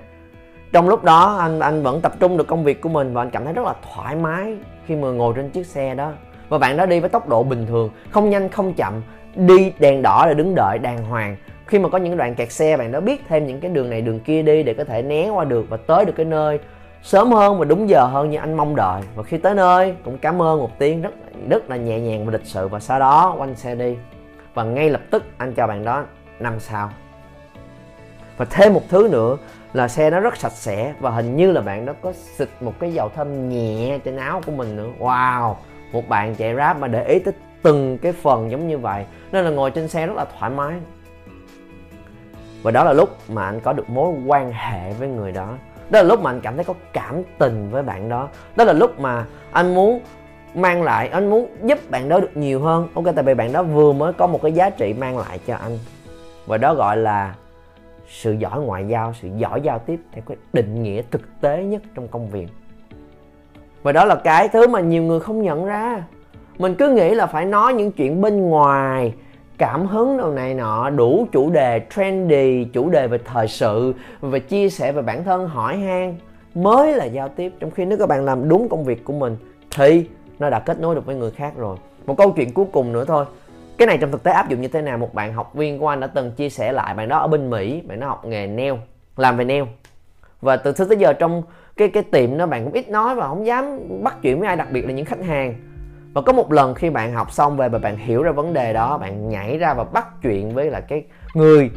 trong 0.74 0.90
lúc 0.90 1.04
đó, 1.04 1.38
anh 1.40 1.60
anh 1.60 1.84
vẫn 1.84 2.02
tập 2.02 2.14
trung 2.20 2.38
được 2.38 2.48
công 2.48 2.64
việc 2.64 2.82
của 2.82 2.90
mình 2.90 3.14
và 3.14 3.22
anh 3.22 3.30
cảm 3.30 3.44
thấy 3.44 3.54
rất 3.54 3.66
là 3.66 3.74
thoải 3.94 4.16
mái 4.16 4.56
khi 4.86 4.96
mà 4.96 5.08
ngồi 5.08 5.34
trên 5.36 5.50
chiếc 5.50 5.66
xe 5.66 5.96
đó. 5.96 6.12
Và 6.50 6.58
bạn 6.58 6.78
đó 6.78 6.86
đi 6.86 7.00
với 7.00 7.10
tốc 7.10 7.30
độ 7.30 7.44
bình 7.44 7.66
thường, 7.68 7.90
không 8.12 8.30
nhanh, 8.30 8.50
không 8.50 8.74
chậm, 8.74 9.02
đi 9.36 9.74
đèn 9.80 10.02
đỏ 10.02 10.26
để 10.28 10.34
đứng 10.34 10.56
đợi 10.56 10.80
đàng 10.80 10.98
hoàng. 10.98 11.36
Khi 11.66 11.80
mà 11.80 11.90
có 11.90 11.98
những 11.98 12.18
đoạn 12.18 12.36
kẹt 12.36 12.52
xe, 12.52 12.78
bạn 12.78 12.92
đó 12.92 13.00
biết 13.00 13.22
thêm 13.30 13.48
những 13.48 13.60
cái 13.60 13.72
đường 13.72 13.90
này, 13.90 14.02
đường 14.02 14.20
kia 14.20 14.42
đi 14.42 14.64
để 14.64 14.74
có 14.74 14.84
thể 14.84 15.02
né 15.02 15.30
qua 15.30 15.46
được 15.46 15.66
và 15.70 15.78
tới 15.78 16.06
được 16.06 16.14
cái 16.16 16.26
nơi 16.26 16.60
sớm 17.02 17.32
hơn 17.32 17.60
và 17.60 17.66
đúng 17.66 17.90
giờ 17.90 18.06
hơn 18.06 18.30
như 18.30 18.38
anh 18.38 18.54
mong 18.54 18.76
đợi. 18.76 19.02
Và 19.16 19.24
khi 19.24 19.38
tới 19.38 19.56
nơi, 19.56 19.96
cũng 20.06 20.18
cảm 20.18 20.42
ơn 20.42 20.60
một 20.60 20.80
tiếng 20.80 21.02
rất 21.02 21.14
rất 21.50 21.70
là 21.70 21.76
nhẹ 21.76 22.00
nhàng 22.00 22.26
và 22.26 22.32
lịch 22.32 22.46
sự. 22.46 22.68
Và 22.68 22.80
sau 22.80 23.00
đó, 23.00 23.36
quanh 23.38 23.56
xe 23.56 23.76
đi. 23.76 23.96
Và 24.54 24.64
ngay 24.64 24.90
lập 24.90 25.02
tức, 25.12 25.24
anh 25.38 25.54
cho 25.54 25.68
bạn 25.68 25.86
đó 25.86 26.04
năm 26.40 26.60
sao 26.60 26.90
và 28.38 28.46
thêm 28.46 28.74
một 28.74 28.84
thứ 28.90 29.08
nữa 29.12 29.38
là 29.74 29.88
xe 29.88 30.10
nó 30.10 30.20
rất 30.20 30.38
sạch 30.38 30.52
sẽ 30.52 30.94
và 31.00 31.10
hình 31.10 31.36
như 31.36 31.52
là 31.52 31.62
bạn 31.62 31.86
đó 31.86 31.94
có 32.02 32.14
xịt 32.14 32.50
một 32.62 32.74
cái 32.80 32.94
dầu 32.94 33.10
thơm 33.16 33.50
nhẹ 33.50 34.00
trên 34.04 34.18
áo 34.18 34.42
của 34.46 34.52
mình 34.52 34.76
nữa. 34.76 34.90
Wow! 35.00 35.56
Một 35.92 36.10
bạn 36.10 36.36
chạy 36.36 36.56
rap 36.56 36.80
mà 36.80 36.88
để 36.88 37.06
ý 37.06 37.20
tới 37.20 37.34
từng 37.64 37.98
cái 37.98 38.12
phần 38.12 38.52
giống 38.52 38.68
như 38.68 38.78
vậy. 38.78 39.06
Nên 39.32 39.46
là 39.46 39.52
ngồi 39.52 39.72
trên 39.72 39.88
xe 39.88 40.08
rất 40.08 40.14
là 40.16 40.26
thoải 40.40 40.52
mái. 40.52 40.74
Và 42.64 42.72
đó 42.72 42.84
là 42.84 42.94
lúc 42.94 43.10
mà 43.30 43.46
anh 43.46 43.60
có 43.60 43.74
được 43.74 43.90
mối 43.90 44.14
quan 44.28 44.52
hệ 44.52 44.94
với 44.94 45.08
người 45.08 45.32
đó. 45.32 45.58
Đó 45.90 46.02
là 46.02 46.04
lúc 46.04 46.22
mà 46.22 46.32
anh 46.32 46.42
cảm 46.42 46.56
thấy 46.56 46.66
có 46.66 46.74
cảm 46.94 47.24
tình 47.38 47.70
với 47.70 47.84
bạn 47.84 48.10
đó. 48.10 48.30
Đó 48.56 48.64
là 48.64 48.74
lúc 48.74 49.00
mà 49.00 49.26
anh 49.52 49.76
muốn 49.76 50.02
mang 50.56 50.84
lại, 50.84 51.08
anh 51.08 51.30
muốn 51.30 51.48
giúp 51.64 51.80
bạn 51.90 52.10
đó 52.10 52.20
được 52.20 52.38
nhiều 52.38 52.62
hơn. 52.62 52.88
Ok, 52.94 53.06
tại 53.16 53.24
vì 53.24 53.34
bạn 53.34 53.52
đó 53.54 53.64
vừa 53.64 53.94
mới 53.94 54.14
có 54.14 54.28
một 54.28 54.40
cái 54.42 54.52
giá 54.52 54.70
trị 54.70 54.94
mang 54.94 55.18
lại 55.18 55.40
cho 55.48 55.56
anh. 55.56 55.80
Và 56.46 56.58
đó 56.58 56.74
gọi 56.74 56.98
là 56.98 57.34
sự 58.08 58.32
giỏi 58.32 58.62
ngoại 58.62 58.86
giao, 58.88 59.14
sự 59.22 59.30
giỏi 59.38 59.62
giao 59.62 59.80
tiếp 59.80 60.00
theo 60.12 60.24
cái 60.28 60.38
định 60.54 60.84
nghĩa 60.84 61.02
thực 61.12 61.42
tế 61.42 61.64
nhất 61.64 61.82
trong 61.96 62.08
công 62.08 62.30
việc. 62.30 62.48
Và 63.84 63.92
đó 63.92 64.06
là 64.06 64.16
cái 64.16 64.48
thứ 64.48 64.68
mà 64.68 64.80
nhiều 64.80 65.04
người 65.04 65.20
không 65.20 65.42
nhận 65.42 65.66
ra. 65.66 66.04
Mình 66.58 66.76
cứ 66.76 66.90
nghĩ 66.90 67.16
là 67.16 67.26
phải 67.26 67.46
nói 67.46 67.74
những 67.74 67.92
chuyện 67.92 68.22
bên 68.22 68.42
ngoài, 68.42 69.14
cảm 69.58 69.86
hứng 69.86 70.18
đồ 70.18 70.32
này 70.32 70.54
nọ, 70.54 70.90
đủ 70.90 71.28
chủ 71.32 71.50
đề 71.50 71.82
trendy, 71.96 72.66
chủ 72.74 72.90
đề 72.90 73.08
về 73.08 73.18
thời 73.26 73.48
sự 73.48 73.94
và 74.22 74.40
chia 74.40 74.70
sẻ 74.70 74.92
về 74.92 75.02
bản 75.02 75.24
thân, 75.24 75.48
hỏi 75.48 75.78
han. 75.78 76.16
Mới 76.56 76.94
là 76.94 77.06
giao 77.06 77.30
tiếp, 77.30 77.54
trong 77.60 77.72
khi 77.72 77.86
nếu 77.86 77.98
các 77.98 78.10
bạn 78.10 78.26
làm 78.26 78.50
đúng 78.50 78.70
công 78.70 78.84
việc 78.84 79.06
của 79.06 79.14
mình 79.14 79.38
thì 79.76 80.08
nó 80.40 80.50
đã 80.50 80.60
kết 80.60 80.80
nối 80.80 80.96
được 80.96 81.06
với 81.06 81.16
người 81.16 81.32
khác 81.32 81.54
rồi. 81.58 81.78
Một 82.06 82.18
câu 82.18 82.32
chuyện 82.32 82.54
cuối 82.54 82.66
cùng 82.72 82.94
nữa 82.94 83.06
thôi 83.08 83.26
cái 83.78 83.88
này 83.88 83.98
trong 83.98 84.12
thực 84.12 84.24
tế 84.24 84.32
áp 84.32 84.50
dụng 84.50 84.62
như 84.62 84.68
thế 84.68 84.82
nào? 84.82 84.98
Một 84.98 85.14
bạn 85.14 85.34
học 85.34 85.54
viên 85.54 85.80
của 85.80 85.88
anh 85.88 86.00
đã 86.00 86.08
từng 86.08 86.32
chia 86.32 86.50
sẻ 86.50 86.72
lại, 86.72 86.94
bạn 86.94 87.10
đó 87.10 87.18
ở 87.18 87.28
bên 87.28 87.50
mỹ, 87.50 87.82
bạn 87.82 88.00
đó 88.00 88.08
học 88.08 88.26
nghề 88.26 88.48
nail, 88.48 88.74
làm 89.18 89.38
về 89.38 89.46
nail. 89.46 89.64
Và 90.42 90.56
từ 90.58 90.74
xưa 90.74 90.86
tới 90.86 90.98
giờ 90.98 91.14
trong 91.14 91.44
cái 91.78 91.90
cái 91.90 92.04
tiệm 92.04 92.38
đó 92.38 92.46
bạn 92.46 92.64
cũng 92.64 92.74
ít 92.74 92.90
nói 92.90 93.16
và 93.16 93.28
không 93.28 93.46
dám 93.46 93.80
bắt 94.04 94.16
chuyện 94.22 94.40
với 94.40 94.48
ai, 94.48 94.56
đặc 94.56 94.68
biệt 94.72 94.86
là 94.86 94.92
những 94.92 95.06
khách 95.06 95.26
hàng. 95.26 95.56
Và 96.14 96.22
có 96.22 96.34
một 96.34 96.52
lần 96.52 96.76
khi 96.76 96.90
bạn 96.90 97.14
học 97.14 97.32
xong 97.32 97.58
về 97.58 97.70
và 97.70 97.80
bạn 97.80 97.98
hiểu 97.98 98.24
ra 98.24 98.32
vấn 98.32 98.54
đề 98.54 98.74
đó, 98.74 98.98
bạn 98.98 99.30
nhảy 99.30 99.58
ra 99.58 99.74
và 99.74 99.84
bắt 99.84 100.08
chuyện 100.22 100.54
với 100.54 100.72
là 100.72 100.80
cái 100.80 101.04
người 101.34 101.72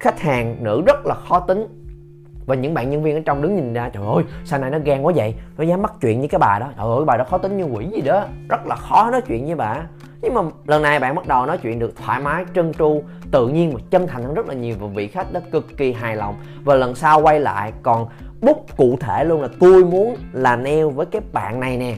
khách 0.00 0.20
hàng 0.20 0.56
nữ 0.60 0.82
rất 0.86 1.06
là 1.06 1.14
khó 1.14 1.40
tính. 1.40 1.66
Và 2.46 2.54
những 2.54 2.74
bạn 2.74 2.90
nhân 2.90 3.02
viên 3.02 3.14
ở 3.14 3.22
trong 3.24 3.42
đứng 3.42 3.56
nhìn 3.56 3.72
ra, 3.72 3.88
trời 3.88 4.02
ơi, 4.14 4.24
sao 4.44 4.60
này 4.60 4.70
nó 4.70 4.78
gan 4.84 5.02
quá 5.02 5.12
vậy? 5.16 5.34
Nó 5.58 5.64
dám 5.64 5.82
bắt 5.82 5.92
chuyện 6.00 6.18
với 6.18 6.28
cái 6.28 6.38
bà 6.38 6.58
đó. 6.58 6.66
Trời 6.76 6.86
ơi, 6.86 7.04
bà 7.06 7.16
đó 7.16 7.24
khó 7.24 7.38
tính 7.38 7.56
như 7.56 7.64
quỷ 7.64 7.86
gì 7.86 8.00
đó, 8.00 8.24
rất 8.48 8.66
là 8.66 8.76
khó 8.76 9.10
nói 9.10 9.20
chuyện 9.26 9.46
với 9.46 9.54
bà 9.54 9.76
nhưng 10.22 10.34
mà 10.34 10.42
lần 10.66 10.82
này 10.82 11.00
bạn 11.00 11.14
bắt 11.14 11.26
đầu 11.26 11.46
nói 11.46 11.58
chuyện 11.58 11.78
được 11.78 11.96
thoải 11.96 12.20
mái 12.20 12.44
trân 12.54 12.72
tru, 12.72 13.02
tự 13.30 13.48
nhiên 13.48 13.72
và 13.74 13.80
chân 13.90 14.06
thành 14.06 14.22
hơn 14.22 14.34
rất 14.34 14.46
là 14.46 14.54
nhiều 14.54 14.76
và 14.80 14.86
vị 14.86 15.08
khách 15.08 15.32
đó 15.32 15.40
cực 15.52 15.76
kỳ 15.76 15.92
hài 15.92 16.16
lòng. 16.16 16.34
Và 16.64 16.74
lần 16.74 16.94
sau 16.94 17.20
quay 17.20 17.40
lại, 17.40 17.72
còn 17.82 18.08
bút 18.40 18.66
cụ 18.76 18.96
thể 19.00 19.24
luôn 19.24 19.42
là 19.42 19.48
tôi 19.60 19.84
muốn 19.84 20.16
làm 20.32 20.62
neo 20.62 20.90
với 20.90 21.06
cái 21.06 21.22
bạn 21.32 21.60
này 21.60 21.76
nè. 21.76 21.96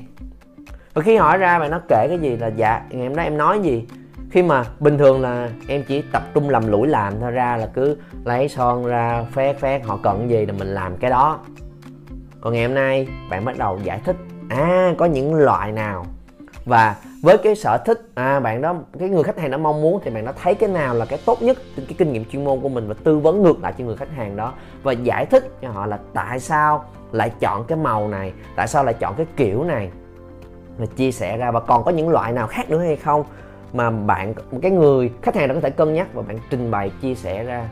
Và 0.95 1.03
khi 1.03 1.17
hỏi 1.17 1.39
ra, 1.39 1.59
bạn 1.59 1.71
nó 1.71 1.81
kể 1.89 2.07
cái 2.09 2.19
gì 2.19 2.37
là 2.37 2.47
dạ 2.47 2.83
ngày 2.91 3.07
hôm 3.07 3.17
đó 3.17 3.23
em 3.23 3.39
nói 3.39 3.61
gì? 3.61 3.87
Khi 4.31 4.43
mà 4.43 4.65
bình 4.81 4.99
thường 4.99 5.21
là 5.21 5.49
em 5.69 5.85
chỉ 5.89 6.03
tập 6.13 6.23
trung 6.35 6.51
làm 6.51 6.67
lũi 6.67 6.89
làm 6.89 7.21
thôi, 7.21 7.31
ra 7.31 7.57
là 7.57 7.67
cứ 7.67 7.97
lấy 8.25 8.49
son 8.49 8.87
ra, 8.87 9.25
phét 9.33 9.59
phét, 9.59 9.85
họ 9.85 9.99
cần 10.03 10.31
gì 10.31 10.47
là 10.47 10.53
mình 10.53 10.75
làm 10.75 10.97
cái 10.97 11.11
đó. 11.11 11.39
Còn 12.41 12.53
ngày 12.53 12.65
hôm 12.65 12.75
nay 12.75 13.09
bạn 13.31 13.45
bắt 13.45 13.59
đầu 13.59 13.79
giải 13.83 14.01
thích 14.05 14.17
à 14.49 14.95
có 14.99 15.07
những 15.07 15.35
loại 15.35 15.73
nào? 15.73 16.07
Và 16.65 16.97
với 17.23 17.39
cái 17.39 17.55
sở 17.55 17.79
thích 17.79 18.01
à 18.15 18.41
bạn 18.41 18.63
đó, 18.63 18.75
cái 18.99 19.09
người 19.09 19.23
khách 19.23 19.39
hàng 19.39 19.51
đó 19.51 19.59
mong 19.59 19.83
muốn 19.83 20.01
thì 20.05 20.11
bạn 20.11 20.25
đã 20.25 20.33
thấy 20.43 20.55
cái 20.55 20.69
nào 20.69 20.95
là 20.95 21.05
cái 21.05 21.19
tốt 21.27 21.43
nhất 21.43 21.59
cái 21.77 21.95
kinh 21.99 22.13
nghiệm 22.13 22.25
chuyên 22.25 22.45
môn 22.45 22.61
của 22.61 22.69
mình 22.69 22.89
và 22.89 22.95
tư 23.05 23.19
vấn 23.19 23.43
ngược 23.43 23.63
lại 23.63 23.75
cho 23.79 23.85
người 23.85 23.97
khách 23.97 24.11
hàng 24.17 24.37
đó 24.37 24.53
và 24.83 24.93
giải 24.93 25.27
thích 25.27 25.49
cho 25.63 25.71
họ 25.71 25.87
là 25.87 25.99
tại 26.15 26.41
sao 26.41 26.85
lại 27.13 27.31
chọn 27.41 27.65
cái 27.65 27.79
màu 27.79 28.09
này, 28.09 28.33
tại 28.57 28.69
sao 28.69 28.85
lại 28.85 28.95
chọn 28.95 29.15
cái 29.17 29.27
kiểu 29.37 29.65
này 29.65 29.91
và 30.79 30.87
chia 30.87 31.13
sẻ 31.13 31.37
ra. 31.37 31.51
Và 31.51 31.61
còn 31.61 31.85
có 31.85 31.91
những 31.91 32.09
loại 32.09 32.33
nào 32.33 32.47
khác 32.47 32.71
nữa 32.71 32.79
hay 32.79 32.97
không 32.97 33.25
mà 33.73 33.91
bạn, 33.91 34.35
cái 34.63 34.71
người, 34.71 35.11
khách 35.23 35.37
hàng 35.37 35.49
đó 35.49 35.55
có 35.55 35.61
thể 35.61 35.71
cân 35.71 35.95
nhắc 35.95 36.07
và 36.15 36.23
bạn 36.23 36.39
trình 36.51 36.71
bày, 36.71 36.91
chia 37.03 37.15
sẻ 37.15 37.45
ra 37.45 37.69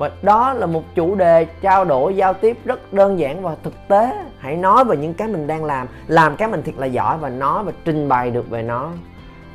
và 0.00 0.10
đó 0.22 0.52
là 0.52 0.66
một 0.66 0.82
chủ 0.94 1.14
đề 1.14 1.44
trao 1.44 1.84
đổi, 1.84 2.16
giao 2.16 2.34
tiếp 2.34 2.58
rất 2.64 2.92
đơn 2.92 3.18
giản 3.18 3.42
và 3.42 3.56
thực 3.62 3.74
tế. 3.88 4.12
Hãy 4.38 4.56
nói 4.56 4.84
về 4.84 4.96
những 4.96 5.14
cái 5.14 5.28
mình 5.28 5.46
đang 5.46 5.64
làm 5.64 5.86
làm 6.06 6.36
cái 6.36 6.48
mình 6.48 6.62
thiệt 6.62 6.74
là 6.78 6.86
giỏi 6.86 7.18
và 7.18 7.28
nói 7.28 7.64
và 7.64 7.72
trình 7.84 8.08
bày 8.08 8.30
được 8.30 8.50
về 8.50 8.62
nó. 8.62 8.90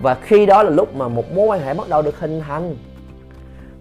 Và 0.02 0.16
khi 0.16 0.46
đó 0.46 0.64
là 0.64 0.70
lúc 0.70 0.96
mà 0.96 1.08
một 1.08 1.36
mối 1.36 1.48
quan 1.48 1.62
hệ 1.62 1.74
bắt 1.74 1.90
đầu 1.90 2.02
được 2.02 2.20
hình 2.20 2.42
thành. 2.48 2.76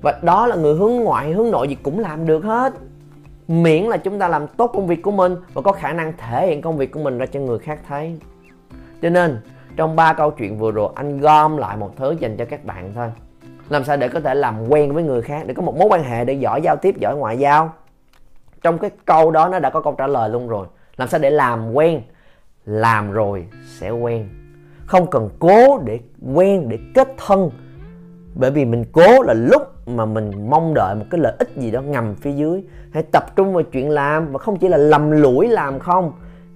Và 0.02 0.18
đó 0.22 0.46
là 0.46 0.56
người 0.56 0.74
hướng 0.74 0.94
ngoại, 0.94 1.32
hướng 1.32 1.50
nội 1.50 1.68
gì 1.68 1.76
cũng 1.82 1.98
làm 1.98 2.26
được 2.26 2.44
hết. 2.44 2.74
Miễn 3.48 3.84
là 3.84 3.96
chúng 3.96 4.18
ta 4.18 4.28
làm 4.28 4.46
tốt 4.46 4.70
công 4.74 4.86
việc 4.86 5.02
của 5.02 5.10
mình 5.10 5.36
và 5.54 5.62
có 5.62 5.72
khả 5.72 5.92
năng 5.92 6.12
thể 6.18 6.46
hiện 6.46 6.62
công 6.62 6.76
việc 6.76 6.92
của 6.92 7.00
mình 7.00 7.18
ra 7.18 7.26
cho 7.26 7.40
người 7.40 7.58
khác 7.58 7.78
thấy. 7.88 8.18
Cho 9.02 9.10
nên, 9.10 9.38
trong 9.76 9.96
ba 9.96 10.12
câu 10.12 10.30
chuyện 10.30 10.58
vừa 10.58 10.70
rồi, 10.70 10.90
anh 10.94 11.20
gom 11.20 11.56
lại 11.56 11.76
một 11.76 11.90
thứ 11.96 12.16
dành 12.20 12.36
cho 12.36 12.44
các 12.44 12.64
bạn 12.64 12.92
thôi 12.94 13.12
làm 13.68 13.84
sao 13.84 13.96
để 13.96 14.08
có 14.08 14.20
thể 14.20 14.34
làm 14.34 14.68
quen 14.68 14.94
với 14.94 15.02
người 15.02 15.22
khác, 15.22 15.46
để 15.46 15.54
có 15.54 15.62
một 15.62 15.76
mối 15.76 15.88
quan 15.90 16.04
hệ 16.04 16.24
để 16.24 16.34
giỏi 16.34 16.60
giao 16.62 16.76
tiếp, 16.76 16.94
giỏi 16.98 17.16
ngoại 17.16 17.38
giao? 17.38 17.72
Trong 18.62 18.78
cái 18.78 18.90
câu 19.04 19.30
đó 19.30 19.48
nó 19.48 19.58
đã 19.58 19.70
có 19.70 19.80
câu 19.80 19.94
trả 19.98 20.06
lời 20.06 20.30
luôn 20.30 20.48
rồi. 20.48 20.66
Làm 20.96 21.08
sao 21.08 21.20
để 21.20 21.30
làm 21.30 21.72
quen? 21.72 22.02
Làm 22.64 23.12
rồi 23.12 23.46
sẽ 23.66 23.90
quen. 23.90 24.28
Không 24.86 25.10
cần 25.10 25.30
cố 25.38 25.78
để 25.84 26.00
quen, 26.34 26.68
để 26.68 26.78
kết 26.94 27.08
thân. 27.26 27.50
Bởi 28.34 28.50
vì 28.50 28.64
mình 28.64 28.84
cố 28.92 29.22
là 29.22 29.34
lúc 29.34 29.62
mà 29.88 30.04
mình 30.04 30.50
mong 30.50 30.74
đợi 30.74 30.94
một 30.94 31.04
cái 31.10 31.20
lợi 31.20 31.32
ích 31.38 31.56
gì 31.56 31.70
đó 31.70 31.80
ngầm 31.80 32.14
phía 32.14 32.32
dưới. 32.32 32.64
Hãy 32.92 33.02
tập 33.02 33.36
trung 33.36 33.52
vào 33.54 33.62
chuyện 33.62 33.90
làm 33.90 34.32
và 34.32 34.38
không 34.38 34.58
chỉ 34.58 34.68
là 34.68 34.76
lầm 34.76 35.10
lũi 35.10 35.48
làm 35.48 35.78
không 35.78 36.12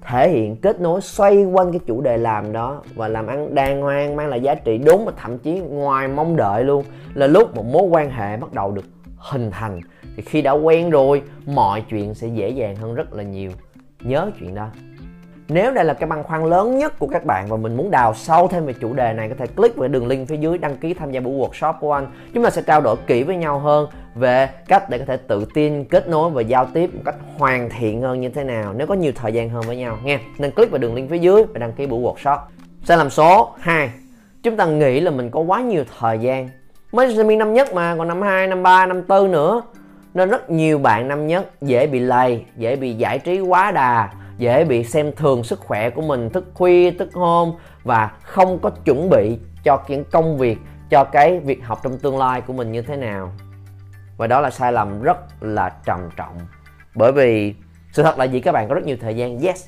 thể 0.09 0.29
hiện 0.29 0.57
kết 0.57 0.81
nối 0.81 1.01
xoay 1.01 1.45
quanh 1.45 1.73
cái 1.73 1.81
chủ 1.87 2.01
đề 2.01 2.17
làm 2.17 2.53
đó 2.53 2.83
và 2.95 3.09
làm 3.09 3.27
ăn 3.27 3.55
đàng 3.55 3.83
hoàng, 3.83 4.17
mang 4.17 4.29
lại 4.29 4.41
giá 4.41 4.55
trị 4.55 4.79
đúng 4.79 5.05
và 5.05 5.13
thậm 5.17 5.39
chí 5.39 5.61
ngoài 5.61 6.09
mong 6.09 6.37
đợi 6.37 6.65
luôn. 6.65 6.85
Là 7.15 7.27
lúc 7.27 7.57
một 7.57 7.65
mối 7.67 7.83
quan 7.83 8.11
hệ 8.11 8.37
bắt 8.37 8.53
đầu 8.53 8.71
được 8.73 8.85
hình 9.17 9.51
thành, 9.51 9.81
thì 10.17 10.23
khi 10.23 10.43
đã 10.43 10.53
quen 10.53 10.91
rồi, 10.91 11.23
mọi 11.47 11.85
chuyện 11.91 12.15
sẽ 12.15 12.27
dễ 12.27 12.51
dàng 12.51 12.77
hơn 12.77 12.95
rất 12.95 13.13
là 13.13 13.23
nhiều. 13.23 13.51
Nhớ 14.01 14.31
chuyện 14.41 14.55
đó 14.55 14.69
nếu 15.51 15.71
đây 15.71 15.85
là 15.85 15.95
cái 15.95 16.09
băn 16.09 16.23
khoăn 16.23 16.45
lớn 16.45 16.79
nhất 16.79 16.99
của 16.99 17.07
các 17.07 17.25
bạn 17.25 17.47
và 17.49 17.57
mình 17.57 17.77
muốn 17.77 17.91
đào 17.91 18.15
sâu 18.15 18.49
thêm 18.49 18.67
về 18.67 18.73
chủ 18.73 18.93
đề 18.93 19.13
này 19.13 19.29
có 19.29 19.35
thể 19.39 19.47
click 19.47 19.77
vào 19.77 19.89
đường 19.89 20.07
link 20.07 20.29
phía 20.29 20.37
dưới 20.37 20.59
đăng 20.59 20.77
ký 20.77 20.95
tham 20.95 21.11
gia 21.11 21.21
buổi 21.21 21.49
workshop 21.49 21.75
của 21.81 21.93
anh. 21.93 22.07
Chúng 22.35 22.45
ta 22.45 22.51
sẽ 22.51 22.63
trao 22.63 22.81
đổi 22.81 22.97
kỹ 23.07 23.23
với 23.23 23.37
nhau 23.37 23.59
hơn 23.59 23.89
về 24.15 24.49
cách 24.69 24.91
để 24.91 24.99
có 24.99 25.05
thể 25.05 25.17
tự 25.17 25.47
tin 25.55 25.85
kết 25.85 26.09
nối 26.09 26.31
và 26.31 26.43
giao 26.43 26.67
tiếp 26.75 26.95
một 26.95 27.01
cách 27.05 27.15
hoàn 27.39 27.71
thiện 27.79 28.03
hơn 28.03 28.21
như 28.21 28.29
thế 28.29 28.45
nào 28.45 28.73
nếu 28.77 28.87
có 28.87 28.95
nhiều 28.95 29.13
thời 29.15 29.33
gian 29.33 29.51
hơn 29.51 29.63
với 29.67 29.77
nhau 29.77 29.99
nha. 30.05 30.21
Nên 30.39 30.51
click 30.51 30.73
vào 30.73 30.79
đường 30.79 30.95
link 30.95 31.11
phía 31.11 31.19
dưới 31.19 31.45
và 31.45 31.59
đăng 31.59 31.73
ký 31.73 31.87
buổi 31.87 32.01
workshop. 32.01 32.39
Sai 32.85 32.97
lầm 32.97 33.11
số 33.11 33.55
2. 33.61 33.91
Chúng 34.43 34.57
ta 34.57 34.67
nghĩ 34.67 35.01
là 35.01 35.11
mình 35.11 35.31
có 35.31 35.41
quá 35.41 35.61
nhiều 35.61 35.85
thời 35.99 36.19
gian. 36.19 36.49
Mới 36.93 37.17
sinh 37.17 37.39
năm 37.39 37.55
nhất 37.55 37.75
mà, 37.75 37.95
còn 37.99 38.09
năm 38.09 38.23
2, 38.23 38.47
năm 38.47 38.63
3, 38.63 38.87
năm 38.87 39.03
4 39.09 39.31
nữa. 39.31 39.63
Nên 40.15 40.31
rất 40.31 40.51
nhiều 40.51 40.79
bạn 40.79 41.09
năm 41.09 41.27
nhất 41.27 41.51
dễ 41.61 41.87
bị 41.87 41.99
lầy, 41.99 42.45
dễ 42.57 42.77
bị 42.77 42.95
giải 42.95 43.19
trí 43.19 43.41
quá 43.41 43.71
đà 43.71 44.11
dễ 44.39 44.65
bị 44.65 44.85
xem 44.85 45.13
thường 45.17 45.45
sức 45.45 45.61
khỏe 45.61 45.91
của 45.91 46.03
mình, 46.03 46.31
thức 46.31 46.45
khuya, 46.55 46.91
thức 46.91 47.15
hôm 47.15 47.53
và 47.85 48.13
không 48.23 48.59
có 48.59 48.71
chuẩn 48.71 49.11
bị 49.11 49.39
cho 49.65 49.83
những 49.89 50.05
công 50.05 50.39
việc, 50.39 50.59
cho 50.91 51.05
cái 51.05 51.39
việc 51.39 51.65
học 51.65 51.81
trong 51.83 51.99
tương 51.99 52.19
lai 52.19 52.41
của 52.41 52.53
mình 52.53 52.73
như 52.73 52.83
thế 52.83 52.97
nào. 52.97 53.33
Và 54.17 54.27
đó 54.27 54.41
là 54.41 54.51
sai 54.51 54.73
lầm 54.73 55.03
rất 55.03 55.43
là 55.43 55.73
trầm 55.85 56.01
trọng. 56.17 56.39
Bởi 56.95 57.13
vì, 57.13 57.55
sự 57.93 58.03
thật 58.03 58.19
là 58.19 58.25
gì 58.25 58.41
các 58.41 58.53
bạn? 58.53 58.69
Có 58.69 58.75
rất 58.75 58.85
nhiều 58.85 58.97
thời 59.01 59.17
gian, 59.17 59.39
yes. 59.41 59.67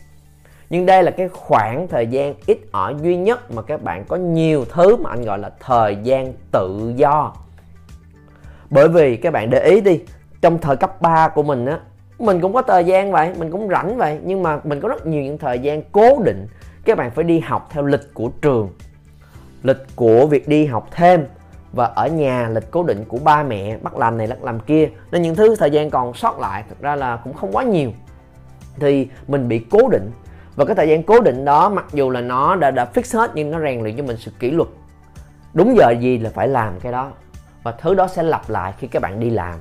Nhưng 0.70 0.86
đây 0.86 1.02
là 1.02 1.10
cái 1.10 1.28
khoảng 1.28 1.88
thời 1.88 2.06
gian 2.06 2.34
ít 2.46 2.58
ỏi 2.72 2.94
duy 3.02 3.16
nhất 3.16 3.50
mà 3.52 3.62
các 3.62 3.82
bạn 3.82 4.04
có 4.08 4.16
nhiều 4.16 4.64
thứ 4.64 4.96
mà 4.96 5.10
anh 5.10 5.22
gọi 5.22 5.38
là 5.38 5.50
thời 5.60 5.96
gian 6.02 6.32
tự 6.52 6.92
do. 6.96 7.32
Bởi 8.70 8.88
vì 8.88 9.16
các 9.16 9.32
bạn 9.32 9.50
để 9.50 9.60
ý 9.64 9.80
đi, 9.80 10.00
trong 10.42 10.58
thời 10.58 10.76
cấp 10.76 11.00
3 11.02 11.28
của 11.28 11.42
mình 11.42 11.66
á 11.66 11.80
mình 12.20 12.40
cũng 12.40 12.52
có 12.52 12.62
thời 12.62 12.84
gian 12.84 13.12
vậy, 13.12 13.32
mình 13.38 13.50
cũng 13.50 13.68
rảnh 13.68 13.96
vậy, 13.96 14.18
nhưng 14.24 14.42
mà 14.42 14.60
mình 14.64 14.80
có 14.80 14.88
rất 14.88 15.06
nhiều 15.06 15.22
những 15.22 15.38
thời 15.38 15.58
gian 15.58 15.82
cố 15.92 16.22
định. 16.24 16.46
Các 16.84 16.98
bạn 16.98 17.10
phải 17.10 17.24
đi 17.24 17.40
học 17.40 17.68
theo 17.70 17.86
lịch 17.86 18.14
của 18.14 18.30
trường, 18.42 18.70
lịch 19.62 19.96
của 19.96 20.26
việc 20.26 20.48
đi 20.48 20.66
học 20.66 20.88
thêm. 20.90 21.24
Và 21.72 21.84
ở 21.84 22.06
nhà, 22.06 22.48
lịch 22.48 22.70
cố 22.70 22.82
định 22.82 23.04
của 23.08 23.18
ba 23.24 23.42
mẹ, 23.42 23.76
bắt 23.82 23.96
làm 23.96 24.18
này, 24.18 24.26
bắt 24.26 24.44
làm 24.44 24.60
kia. 24.60 24.88
Nên 25.10 25.22
những 25.22 25.34
thứ 25.34 25.56
thời 25.56 25.70
gian 25.70 25.90
còn 25.90 26.14
sót 26.14 26.40
lại, 26.40 26.64
thực 26.68 26.80
ra 26.80 26.96
là 26.96 27.16
cũng 27.16 27.34
không 27.34 27.52
quá 27.52 27.62
nhiều. 27.62 27.90
Thì 28.76 29.08
mình 29.28 29.48
bị 29.48 29.66
cố 29.70 29.88
định. 29.88 30.10
Và 30.56 30.64
cái 30.64 30.74
thời 30.76 30.88
gian 30.88 31.02
cố 31.02 31.20
định 31.20 31.44
đó, 31.44 31.68
mặc 31.68 31.84
dù 31.92 32.10
là 32.10 32.20
nó 32.20 32.56
đã 32.56 32.70
đã 32.70 32.86
fix 32.94 33.18
hết 33.18 33.30
nhưng 33.34 33.50
nó 33.50 33.60
rèn 33.60 33.82
luyện 33.82 33.96
cho 33.96 34.02
mình 34.02 34.16
sự 34.16 34.30
kỷ 34.38 34.50
luật. 34.50 34.68
Đúng 35.54 35.76
giờ 35.76 35.90
gì 35.90 36.18
là 36.18 36.30
phải 36.34 36.48
làm 36.48 36.80
cái 36.80 36.92
đó. 36.92 37.12
Và 37.62 37.72
thứ 37.72 37.94
đó 37.94 38.06
sẽ 38.06 38.22
lặp 38.22 38.50
lại 38.50 38.72
khi 38.78 38.86
các 38.86 39.02
bạn 39.02 39.20
đi 39.20 39.30
làm. 39.30 39.54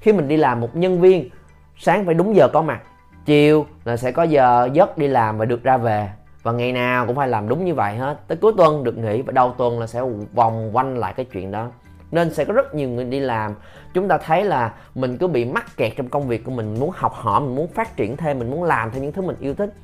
Khi 0.00 0.12
mình 0.12 0.28
đi 0.28 0.36
làm 0.36 0.60
một 0.60 0.76
nhân 0.76 1.00
viên 1.00 1.30
sáng 1.78 2.04
phải 2.04 2.14
đúng 2.14 2.36
giờ 2.36 2.48
có 2.52 2.62
mặt. 2.62 2.80
Chiều 3.24 3.66
là 3.84 3.96
sẽ 3.96 4.12
có 4.12 4.22
giờ 4.22 4.68
giấc 4.72 4.98
đi 4.98 5.08
làm 5.08 5.38
và 5.38 5.44
được 5.44 5.62
ra 5.62 5.76
về. 5.76 6.10
Và 6.42 6.52
ngày 6.52 6.72
nào 6.72 7.06
cũng 7.06 7.16
phải 7.16 7.28
làm 7.28 7.48
đúng 7.48 7.64
như 7.64 7.74
vậy 7.74 7.96
hết. 7.96 8.18
Tới 8.28 8.38
cuối 8.40 8.52
tuần 8.56 8.84
được 8.84 8.98
nghỉ 8.98 9.22
và 9.22 9.32
đầu 9.32 9.54
tuần 9.58 9.80
là 9.80 9.86
sẽ 9.86 10.02
vòng 10.34 10.76
quanh 10.76 10.98
lại 10.98 11.12
cái 11.12 11.26
chuyện 11.32 11.50
đó. 11.50 11.68
Nên 12.10 12.34
sẽ 12.34 12.44
có 12.44 12.52
rất 12.52 12.74
nhiều 12.74 12.88
người 12.88 13.04
đi 13.04 13.20
làm. 13.20 13.54
Chúng 13.94 14.08
ta 14.08 14.18
thấy 14.18 14.44
là 14.44 14.72
mình 14.94 15.18
cứ 15.18 15.26
bị 15.26 15.44
mắc 15.44 15.76
kẹt 15.76 15.92
trong 15.96 16.08
công 16.08 16.28
việc 16.28 16.44
của 16.44 16.50
mình. 16.50 16.80
Muốn 16.80 16.90
học 16.94 17.12
hỏi, 17.14 17.40
mình 17.40 17.54
muốn 17.54 17.68
phát 17.68 17.96
triển 17.96 18.16
thêm, 18.16 18.38
mình 18.38 18.50
muốn 18.50 18.64
làm 18.64 18.90
thêm 18.90 19.02
những 19.02 19.12
thứ 19.12 19.22
mình 19.22 19.36
yêu 19.40 19.54
thích. 19.54 19.74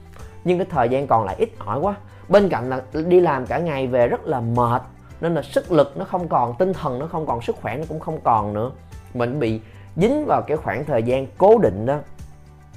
Nhưng 0.44 0.58
cái 0.58 0.66
thời 0.70 0.88
gian 0.88 1.06
còn 1.06 1.24
lại 1.24 1.36
ít 1.38 1.48
ỏi 1.58 1.78
quá. 1.78 1.94
Bên 2.28 2.48
cạnh 2.48 2.70
là 2.70 2.82
đi 2.92 3.20
làm 3.20 3.46
cả 3.46 3.58
ngày 3.58 3.86
về 3.86 4.08
rất 4.08 4.26
là 4.26 4.40
mệt. 4.40 4.82
Nên 5.20 5.34
là 5.34 5.42
sức 5.42 5.72
lực 5.72 5.96
nó 5.96 6.04
không 6.04 6.28
còn, 6.28 6.54
tinh 6.58 6.72
thần 6.72 6.98
nó 6.98 7.06
không 7.06 7.26
còn, 7.26 7.42
sức 7.42 7.56
khỏe 7.62 7.76
nó 7.76 7.84
cũng 7.88 8.00
không 8.00 8.20
còn 8.24 8.54
nữa. 8.54 8.70
Mình 9.14 9.40
bị 9.40 9.60
dính 9.96 10.26
vào 10.26 10.42
cái 10.42 10.56
khoảng 10.56 10.84
thời 10.84 11.02
gian 11.02 11.26
cố 11.38 11.58
định 11.58 11.86
đó. 11.86 11.98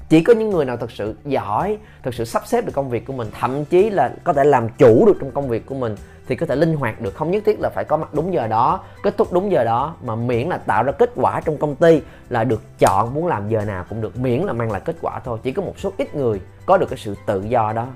Chỉ 0.10 0.24
có 0.24 0.34
những 0.34 0.50
người 0.50 0.66
nào 0.66 0.78
thật 0.78 0.92
sự 0.92 1.16
giỏi, 1.26 1.78
thật 2.04 2.14
sự 2.14 2.26
sắp 2.26 2.48
xếp 2.48 2.66
được 2.66 2.72
công 2.76 2.90
việc 2.90 3.06
của 3.06 3.14
mình, 3.14 3.28
thậm 3.40 3.66
chí 3.66 3.90
là 3.90 4.14
có 4.24 4.34
thể 4.34 4.44
làm 4.44 4.70
chủ 4.70 5.06
được 5.06 5.18
trong 5.20 5.32
công 5.32 5.50
việc 5.50 5.66
của 5.66 5.76
mình, 5.76 5.96
thì 6.28 6.36
có 6.36 6.46
thể 6.46 6.56
linh 6.56 6.76
hoạt 6.76 7.02
được. 7.02 7.16
Không 7.16 7.32
nhất 7.32 7.44
thiết 7.46 7.60
là 7.60 7.70
phải 7.70 7.84
có 7.84 7.98
mặt 7.98 8.14
đúng 8.14 8.34
giờ 8.34 8.48
đó, 8.48 8.84
kết 9.04 9.18
thúc 9.18 9.34
đúng 9.34 9.52
giờ 9.52 9.64
đó, 9.64 9.96
mà 10.04 10.16
miễn 10.16 10.50
là 10.50 10.58
tạo 10.58 10.84
ra 10.84 10.92
kết 10.92 11.12
quả 11.16 11.42
trong 11.46 11.58
công 11.58 11.76
ty 11.76 12.02
là 12.30 12.44
được 12.44 12.62
chọn, 12.80 13.14
muốn 13.14 13.28
làm 13.28 13.50
giờ 13.50 13.66
nào 13.66 13.86
cũng 13.90 14.02
được. 14.02 14.18
Miễn 14.18 14.42
là 14.42 14.54
mang 14.54 14.72
lại 14.72 14.82
kết 14.86 14.96
quả 15.02 15.20
thôi. 15.20 15.40
Chỉ 15.44 15.52
có 15.52 15.62
một 15.62 15.80
số 15.80 15.92
ít 15.98 16.16
người 16.16 16.42
có 16.66 16.78
được 16.78 16.90
cái 16.90 16.98
sự 16.98 17.16
tự 17.26 17.44
do 17.44 17.74
đó. 17.74 17.88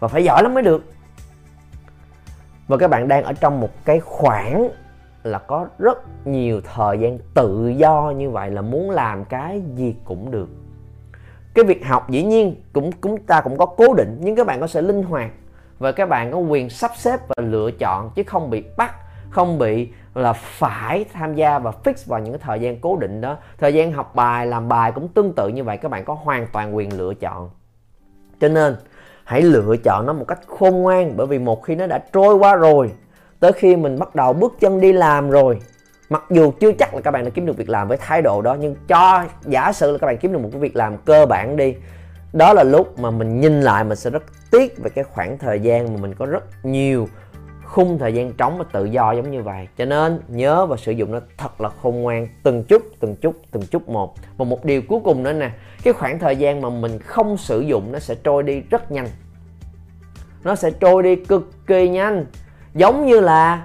Và 0.00 0.08
phải 0.08 0.24
giỏi 0.24 0.42
lắm 0.42 0.54
mới 0.54 0.62
được. 0.62 0.84
Và 2.68 2.76
các 2.76 2.88
bạn 2.88 3.08
đang 3.08 3.24
ở 3.24 3.32
trong 3.32 3.60
một 3.60 3.70
cái 3.84 4.00
khoảng 4.00 4.70
là 5.22 5.38
có 5.38 5.66
rất 5.78 6.26
nhiều 6.26 6.60
thời 6.74 6.98
gian 6.98 7.18
tự 7.34 7.68
do 7.68 8.12
như 8.16 8.30
vậy 8.30 8.50
là 8.50 8.62
muốn 8.62 8.90
làm 8.90 9.24
cái 9.24 9.62
gì 9.74 9.96
cũng 10.04 10.30
được. 10.30 10.48
Cái 11.54 11.64
việc 11.64 11.86
học 11.86 12.10
dĩ 12.10 12.22
nhiên 12.22 12.56
cũng 12.72 12.90
chúng 13.02 13.16
ta 13.18 13.40
cũng 13.40 13.58
có 13.58 13.66
cố 13.66 13.94
định, 13.94 14.18
nhưng 14.20 14.36
các 14.36 14.46
bạn 14.46 14.60
có 14.60 14.66
sẽ 14.66 14.82
linh 14.82 15.02
hoạt 15.02 15.30
và 15.78 15.92
các 15.92 16.08
bạn 16.08 16.32
có 16.32 16.38
quyền 16.38 16.70
sắp 16.70 16.90
xếp 16.96 17.20
và 17.28 17.44
lựa 17.44 17.70
chọn 17.70 18.10
chứ 18.14 18.22
không 18.26 18.50
bị 18.50 18.64
bắt, 18.76 18.94
không 19.30 19.58
bị 19.58 19.88
là 20.14 20.32
phải 20.32 21.04
tham 21.12 21.34
gia 21.34 21.58
và 21.58 21.72
fix 21.84 21.94
vào 22.06 22.20
những 22.20 22.32
cái 22.32 22.40
thời 22.42 22.60
gian 22.60 22.80
cố 22.80 22.96
định 22.96 23.20
đó. 23.20 23.36
Thời 23.58 23.74
gian 23.74 23.92
học 23.92 24.14
bài, 24.14 24.46
làm 24.46 24.68
bài 24.68 24.92
cũng 24.92 25.08
tương 25.08 25.32
tự 25.32 25.48
như 25.48 25.64
vậy, 25.64 25.76
các 25.76 25.90
bạn 25.90 26.04
có 26.04 26.14
hoàn 26.14 26.46
toàn 26.52 26.76
quyền 26.76 26.98
lựa 26.98 27.14
chọn. 27.14 27.50
Cho 28.40 28.48
nên, 28.48 28.76
hãy 29.24 29.42
lựa 29.42 29.76
chọn 29.84 30.06
nó 30.06 30.12
một 30.12 30.24
cách 30.28 30.40
khôn 30.46 30.82
ngoan, 30.82 31.16
bởi 31.16 31.26
vì 31.26 31.38
một 31.38 31.62
khi 31.62 31.74
nó 31.74 31.86
đã 31.86 31.98
trôi 32.12 32.34
qua 32.34 32.54
rồi 32.54 32.92
tới 33.40 33.52
khi 33.52 33.76
mình 33.76 33.98
bắt 33.98 34.14
đầu 34.14 34.32
bước 34.32 34.54
chân 34.60 34.80
đi 34.80 34.92
làm 34.92 35.30
rồi, 35.30 35.60
mặc 36.08 36.22
dù 36.30 36.52
chưa 36.60 36.72
chắc 36.72 36.94
là 36.94 37.00
các 37.00 37.10
bạn 37.10 37.24
đã 37.24 37.30
kiếm 37.30 37.46
được 37.46 37.56
việc 37.56 37.68
làm 37.68 37.88
với 37.88 37.96
thái 37.96 38.22
độ 38.22 38.42
đó, 38.42 38.56
nhưng 38.60 38.76
cho 38.88 39.24
giả 39.42 39.72
sử 39.72 39.92
là 39.92 39.98
các 39.98 40.06
bạn 40.06 40.18
kiếm 40.18 40.32
được 40.32 40.38
một 40.38 40.48
cái 40.52 40.60
việc 40.60 40.76
làm 40.76 40.96
cơ 40.96 41.26
bản 41.26 41.56
đi, 41.56 41.74
đó 42.32 42.52
là 42.52 42.62
lúc 42.62 42.98
mà 42.98 43.10
mình 43.10 43.40
nhìn 43.40 43.60
lại 43.60 43.84
mình 43.84 43.96
sẽ 43.96 44.10
rất 44.10 44.22
tiếc 44.50 44.78
về 44.78 44.90
cái 44.94 45.04
khoảng 45.04 45.38
thời 45.38 45.60
gian 45.60 45.94
mà 45.94 46.00
mình 46.00 46.14
có 46.14 46.26
rất 46.26 46.44
nhiều 46.64 47.08
khung 47.64 47.98
thời 47.98 48.14
gian 48.14 48.32
trống 48.32 48.58
và 48.58 48.64
tự 48.72 48.84
do 48.84 49.12
giống 49.12 49.30
như 49.30 49.42
vậy. 49.42 49.68
Cho 49.78 49.84
nên 49.84 50.20
nhớ 50.28 50.66
và 50.66 50.76
sử 50.76 50.92
dụng 50.92 51.12
nó 51.12 51.20
thật 51.36 51.60
là 51.60 51.68
khôn 51.82 52.02
ngoan, 52.02 52.28
từng 52.42 52.64
chút 52.64 52.82
từng 53.00 53.16
chút 53.16 53.36
từng 53.50 53.62
chút 53.62 53.88
một. 53.88 54.14
Và 54.36 54.44
một 54.44 54.64
điều 54.64 54.82
cuối 54.88 55.00
cùng 55.04 55.22
nữa 55.22 55.32
nè, 55.32 55.50
cái 55.82 55.92
khoảng 55.92 56.18
thời 56.18 56.36
gian 56.36 56.60
mà 56.60 56.70
mình 56.70 56.98
không 56.98 57.36
sử 57.36 57.60
dụng 57.60 57.92
nó 57.92 57.98
sẽ 57.98 58.14
trôi 58.24 58.42
đi 58.42 58.62
rất 58.70 58.92
nhanh. 58.92 59.08
Nó 60.44 60.54
sẽ 60.54 60.70
trôi 60.70 61.02
đi 61.02 61.16
cực 61.16 61.66
kỳ 61.66 61.88
nhanh 61.88 62.26
giống 62.74 63.06
như 63.06 63.20
là 63.20 63.62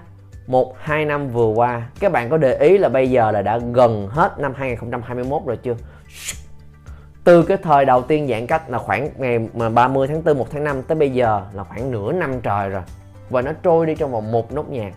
một, 0.47 0.75
hai 0.79 1.05
năm 1.05 1.29
vừa 1.29 1.47
qua. 1.47 1.87
Các 1.99 2.11
bạn 2.11 2.29
có 2.29 2.37
để 2.37 2.57
ý 2.57 2.77
là 2.77 2.89
bây 2.89 3.11
giờ 3.11 3.31
là 3.31 3.41
đã 3.41 3.59
gần 3.73 4.07
hết 4.07 4.39
năm 4.39 4.53
2021 4.55 5.41
rồi 5.45 5.57
chưa? 5.57 5.75
Từ 7.23 7.43
cái 7.43 7.57
thời 7.57 7.85
đầu 7.85 8.01
tiên 8.01 8.27
giãn 8.27 8.47
cách 8.47 8.69
là 8.69 8.77
khoảng 8.77 9.09
ngày 9.17 9.49
mà 9.53 9.69
30 9.69 10.07
tháng 10.07 10.23
4 10.23 10.37
1 10.37 10.47
tháng 10.51 10.63
5 10.63 10.81
tới 10.83 10.95
bây 10.95 11.09
giờ 11.09 11.41
là 11.53 11.63
khoảng 11.63 11.91
nửa 11.91 12.11
năm 12.11 12.41
trời 12.41 12.69
rồi. 12.69 12.81
Và 13.29 13.41
nó 13.41 13.51
trôi 13.63 13.85
đi 13.85 13.95
trong 13.95 14.11
vòng 14.11 14.31
một 14.31 14.53
nốt 14.53 14.69
nhạc. 14.69 14.93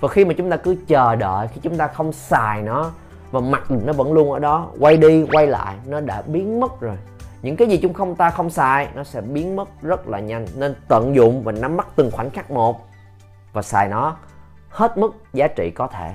Và 0.00 0.08
khi 0.08 0.24
mà 0.24 0.34
chúng 0.38 0.50
ta 0.50 0.56
cứ 0.56 0.76
chờ 0.86 1.16
đợi, 1.16 1.48
khi 1.54 1.60
chúng 1.62 1.76
ta 1.76 1.86
không 1.86 2.12
xài 2.12 2.62
nó, 2.62 2.90
và 3.30 3.40
mặt 3.40 3.70
nó 3.70 3.92
vẫn 3.92 4.12
luôn 4.12 4.32
ở 4.32 4.38
đó, 4.38 4.68
quay 4.80 4.96
đi, 4.96 5.26
quay 5.32 5.46
lại, 5.46 5.76
nó 5.86 6.00
đã 6.00 6.22
biến 6.26 6.60
mất 6.60 6.80
rồi. 6.80 6.96
Những 7.42 7.56
cái 7.56 7.68
gì 7.68 7.76
chúng 7.76 7.92
không, 7.92 8.14
ta 8.14 8.30
không 8.30 8.50
xài, 8.50 8.88
nó 8.94 9.04
sẽ 9.04 9.20
biến 9.20 9.56
mất 9.56 9.68
rất 9.82 10.08
là 10.08 10.20
nhanh. 10.20 10.46
Nên 10.56 10.74
tận 10.88 11.14
dụng 11.14 11.42
và 11.42 11.52
nắm 11.52 11.76
bắt 11.76 11.86
từng 11.96 12.10
khoảnh 12.10 12.30
khắc 12.30 12.50
một 12.50 12.86
và 13.56 13.62
xài 13.62 13.88
nó 13.88 14.16
hết 14.68 14.98
mức 14.98 15.14
giá 15.32 15.48
trị 15.48 15.70
có 15.70 15.86
thể. 15.86 16.14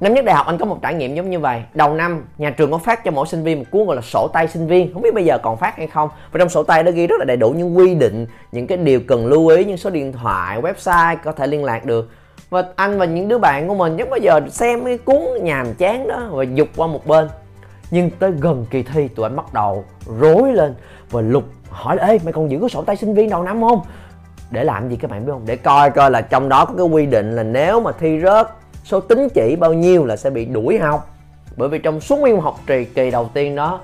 Năm 0.00 0.14
nhất 0.14 0.24
đại 0.24 0.36
học 0.36 0.46
anh 0.46 0.58
có 0.58 0.64
một 0.64 0.78
trải 0.82 0.94
nghiệm 0.94 1.14
giống 1.14 1.30
như 1.30 1.38
vậy. 1.38 1.62
Đầu 1.74 1.94
năm 1.94 2.24
nhà 2.38 2.50
trường 2.50 2.70
có 2.70 2.78
phát 2.78 3.04
cho 3.04 3.10
mỗi 3.10 3.26
sinh 3.26 3.42
viên 3.42 3.58
một 3.58 3.64
cuốn 3.70 3.86
gọi 3.86 3.96
là 3.96 4.02
sổ 4.02 4.28
tay 4.32 4.48
sinh 4.48 4.66
viên. 4.66 4.92
Không 4.92 5.02
biết 5.02 5.14
bây 5.14 5.24
giờ 5.24 5.38
còn 5.42 5.56
phát 5.56 5.76
hay 5.76 5.86
không. 5.86 6.08
Và 6.32 6.38
trong 6.38 6.48
sổ 6.48 6.62
tay 6.62 6.82
đó 6.82 6.92
ghi 6.94 7.06
rất 7.06 7.16
là 7.18 7.24
đầy 7.24 7.36
đủ 7.36 7.50
những 7.50 7.76
quy 7.76 7.94
định 7.94 8.26
những 8.52 8.66
cái 8.66 8.78
điều 8.78 9.00
cần 9.08 9.26
lưu 9.26 9.48
ý 9.48 9.64
những 9.64 9.76
số 9.76 9.90
điện 9.90 10.12
thoại 10.12 10.62
website 10.62 11.16
có 11.24 11.32
thể 11.32 11.46
liên 11.46 11.64
lạc 11.64 11.84
được. 11.84 12.10
Và 12.50 12.64
anh 12.76 12.98
và 12.98 13.04
những 13.04 13.28
đứa 13.28 13.38
bạn 13.38 13.68
của 13.68 13.74
mình 13.74 13.96
chắc 13.98 14.10
bây 14.10 14.20
giờ 14.20 14.40
xem 14.50 14.84
cái 14.84 14.98
cuốn 14.98 15.22
nhàm 15.42 15.74
chán 15.74 16.08
đó 16.08 16.28
và 16.30 16.44
dục 16.44 16.68
qua 16.76 16.86
một 16.86 17.06
bên. 17.06 17.28
Nhưng 17.90 18.10
tới 18.10 18.32
gần 18.40 18.66
kỳ 18.70 18.82
thi 18.82 19.08
tụi 19.08 19.26
anh 19.26 19.36
bắt 19.36 19.54
đầu 19.54 19.84
rối 20.20 20.52
lên 20.52 20.74
và 21.10 21.20
lục 21.20 21.44
hỏi 21.70 21.96
là, 21.96 22.06
ê 22.06 22.18
mày 22.24 22.32
còn 22.32 22.50
giữ 22.50 22.58
cái 22.60 22.68
sổ 22.68 22.82
tay 22.82 22.96
sinh 22.96 23.14
viên 23.14 23.30
đầu 23.30 23.42
năm 23.42 23.62
không? 23.62 23.80
Để 24.52 24.64
làm 24.64 24.88
gì 24.88 24.96
các 24.96 25.10
bạn 25.10 25.26
biết 25.26 25.32
không? 25.32 25.42
Để 25.46 25.56
coi 25.56 25.90
coi 25.90 26.10
là 26.10 26.20
trong 26.20 26.48
đó 26.48 26.64
có 26.64 26.74
cái 26.76 26.86
quy 26.86 27.06
định 27.06 27.36
là 27.36 27.42
nếu 27.42 27.80
mà 27.80 27.92
thi 27.92 28.20
rớt, 28.20 28.48
số 28.84 29.00
tính 29.00 29.28
chỉ 29.34 29.56
bao 29.56 29.72
nhiêu 29.72 30.04
là 30.04 30.16
sẽ 30.16 30.30
bị 30.30 30.44
đuổi 30.44 30.78
học. 30.78 31.10
Bởi 31.56 31.68
vì 31.68 31.78
trong 31.78 32.00
suốt 32.00 32.18
nguyên 32.18 32.40
học 32.40 32.58
trì 32.66 32.84
kỳ 32.84 33.10
đầu 33.10 33.30
tiên 33.34 33.56
đó 33.56 33.80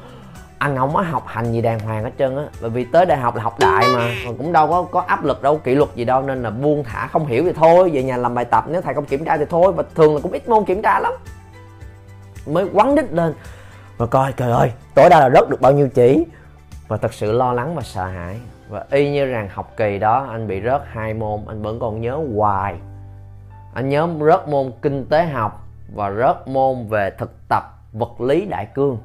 anh 0.58 0.76
không 0.76 0.94
có 0.94 1.02
học 1.02 1.24
hành 1.26 1.52
gì 1.52 1.60
đàng 1.60 1.80
hoàng 1.80 2.04
hết 2.04 2.10
trơn 2.18 2.36
á. 2.36 2.42
Bởi 2.60 2.70
vì 2.70 2.84
tới 2.84 3.06
đại 3.06 3.18
học 3.18 3.36
là 3.36 3.42
học 3.42 3.58
đại 3.60 3.84
mà 3.94 4.10
còn 4.26 4.38
cũng 4.38 4.52
đâu 4.52 4.68
có 4.68 4.82
có 4.82 5.00
áp 5.00 5.24
lực 5.24 5.42
đâu, 5.42 5.58
kỷ 5.58 5.74
luật 5.74 5.94
gì 5.94 6.04
đâu, 6.04 6.22
nên 6.22 6.42
là 6.42 6.50
buông 6.50 6.84
thả 6.84 7.06
không 7.06 7.26
hiểu 7.26 7.44
thì 7.44 7.52
thôi, 7.52 7.90
về 7.92 8.02
nhà 8.02 8.16
làm 8.16 8.34
bài 8.34 8.44
tập, 8.44 8.64
nếu 8.68 8.80
thầy 8.80 8.94
không 8.94 9.04
kiểm 9.04 9.24
tra 9.24 9.36
thì 9.36 9.44
thôi. 9.50 9.72
Và 9.72 9.82
thường 9.94 10.14
là 10.14 10.20
cũng 10.22 10.32
ít 10.32 10.48
môn 10.48 10.64
kiểm 10.64 10.82
tra 10.82 11.00
lắm. 11.00 11.12
Mới 12.46 12.68
quắn 12.74 12.94
đít 12.94 13.12
lên 13.12 13.34
và 13.98 14.06
coi, 14.06 14.32
trời 14.32 14.52
ơi, 14.52 14.72
tối 14.94 15.08
đa 15.10 15.20
là 15.20 15.30
rớt 15.30 15.50
được 15.50 15.60
bao 15.60 15.72
nhiêu 15.72 15.88
chỉ. 15.88 16.24
Và 16.88 16.96
thật 16.96 17.14
sự 17.14 17.32
lo 17.32 17.52
lắng 17.52 17.74
và 17.74 17.82
sợ 17.82 18.04
hãi 18.06 18.36
và 18.68 18.84
y 18.90 19.10
như 19.10 19.26
rằng 19.26 19.48
học 19.52 19.72
kỳ 19.76 19.98
đó, 19.98 20.26
anh 20.30 20.46
bị 20.46 20.62
rớt 20.62 20.82
hai 20.86 21.14
môn, 21.14 21.40
anh 21.46 21.62
vẫn 21.62 21.80
còn 21.80 22.00
nhớ 22.00 22.20
hoài. 22.36 22.74
Anh 23.74 23.88
nhớ 23.88 24.08
rớt 24.20 24.48
môn 24.48 24.72
kinh 24.82 25.04
tế 25.04 25.26
học 25.26 25.64
và 25.94 26.10
rớt 26.10 26.48
môn 26.48 26.86
về 26.88 27.10
thực 27.18 27.48
tập 27.48 27.62
vật 27.92 28.20
lý 28.20 28.46
đại 28.46 28.66
cương. 28.66 28.98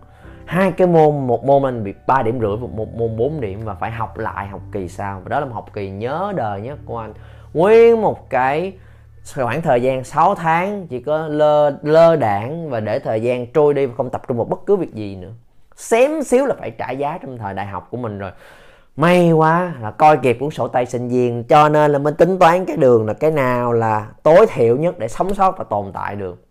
Hai 0.45 0.71
cái 0.71 0.87
môn, 0.87 1.27
một 1.27 1.45
môn 1.45 1.63
anh 1.63 1.83
bị 1.83 1.93
3 2.07 2.21
điểm 2.21 2.39
rưỡi 2.39 2.55
và 2.55 2.67
một 2.67 2.95
môn 2.95 3.17
4 3.17 3.41
điểm 3.41 3.61
và 3.63 3.73
phải 3.73 3.91
học 3.91 4.17
lại 4.17 4.47
học 4.47 4.61
kỳ 4.71 4.87
sau. 4.87 5.21
Và 5.23 5.29
đó 5.29 5.39
là 5.39 5.45
một 5.45 5.53
học 5.53 5.65
kỳ 5.73 5.89
nhớ 5.89 6.33
đời 6.35 6.61
nhất 6.61 6.79
của 6.85 6.97
anh. 6.97 7.13
Nguyên 7.53 8.01
một 8.01 8.29
cái 8.29 8.73
khoảng 9.35 9.61
thời 9.61 9.81
gian 9.81 10.03
6 10.03 10.35
tháng, 10.35 10.87
chỉ 10.87 10.99
có 10.99 11.27
lơ 11.27 11.77
lơ 11.81 12.15
đảng 12.15 12.69
và 12.69 12.79
để 12.79 12.99
thời 12.99 13.21
gian 13.21 13.47
trôi 13.47 13.73
đi 13.73 13.85
và 13.85 13.93
không 13.97 14.09
tập 14.09 14.21
trung 14.27 14.37
vào 14.37 14.45
bất 14.45 14.65
cứ 14.65 14.75
việc 14.75 14.93
gì 14.93 15.15
nữa. 15.15 15.31
Xém 15.75 16.23
xíu 16.23 16.45
là 16.45 16.55
phải 16.59 16.71
trả 16.71 16.91
giá 16.91 17.17
trong 17.21 17.37
thời 17.37 17.53
đại 17.53 17.65
học 17.65 17.87
của 17.91 17.97
mình 17.97 18.19
rồi 18.19 18.31
may 18.95 19.31
quá 19.31 19.73
là 19.81 19.91
coi 19.91 20.17
kịp 20.17 20.37
cuốn 20.39 20.49
sổ 20.49 20.67
tay 20.67 20.85
sinh 20.85 21.09
viên, 21.09 21.43
cho 21.43 21.69
nên 21.69 21.91
là 21.91 21.99
mình 21.99 22.13
tính 22.15 22.39
toán 22.39 22.65
cái 22.65 22.77
đường 22.77 23.05
là 23.05 23.13
cái 23.13 23.31
nào 23.31 23.73
là 23.73 24.07
tối 24.23 24.45
thiểu 24.53 24.77
nhất 24.77 24.99
để 24.99 25.07
sống 25.07 25.33
sót 25.33 25.57
và 25.57 25.63
tồn 25.63 25.91
tại 25.93 26.15
được. 26.15 26.45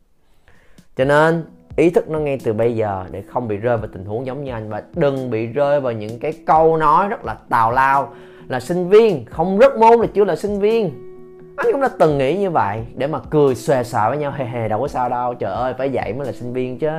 Cho 0.97 1.05
nên, 1.05 1.45
ý 1.77 1.91
thức 1.91 2.09
nó 2.09 2.19
ngay 2.19 2.39
từ 2.45 2.53
bây 2.53 2.77
giờ 2.77 3.05
để 3.11 3.23
không 3.23 3.49
bị 3.49 3.57
rơi 3.57 3.77
vào 3.77 3.89
tình 3.93 4.05
huống 4.05 4.27
giống 4.27 4.45
như 4.45 4.53
anh. 4.53 4.71
Và 4.71 4.83
đừng 4.95 5.31
bị 5.31 5.47
rơi 5.47 5.81
vào 5.81 5.93
những 5.93 6.19
cái 6.19 6.33
câu 6.47 6.77
nói 6.77 7.09
rất 7.09 7.25
là 7.25 7.37
tào 7.49 7.73
lao 7.73 8.15
là 8.49 8.61
sinh 8.61 8.89
viên, 8.89 9.25
không 9.25 9.59
rất 9.59 9.79
môn 9.79 10.01
là 10.01 10.07
chưa 10.15 10.25
là 10.25 10.37
sinh 10.37 10.61
viên. 10.61 11.09
Anh 11.57 11.67
cũng 11.73 11.81
đã 11.81 11.89
từng 11.99 12.19
nghĩ 12.19 12.37
như 12.39 12.51
vậy, 12.51 12.87
để 12.95 13.07
mà 13.07 13.19
cười 13.31 13.55
xòe 13.55 13.83
xòa 13.83 14.09
với 14.09 14.19
nhau, 14.19 14.33
hề 14.37 14.45
hề, 14.45 14.69
đâu 14.69 14.81
có 14.81 14.89
sao 14.89 15.09
đâu, 15.09 15.35
trời 15.35 15.53
ơi, 15.53 15.75
phải 15.79 15.91
dạy 15.91 16.13
mới 16.13 16.27
là 16.27 16.33
sinh 16.33 16.53
viên 16.53 16.79
chứ. 16.79 16.91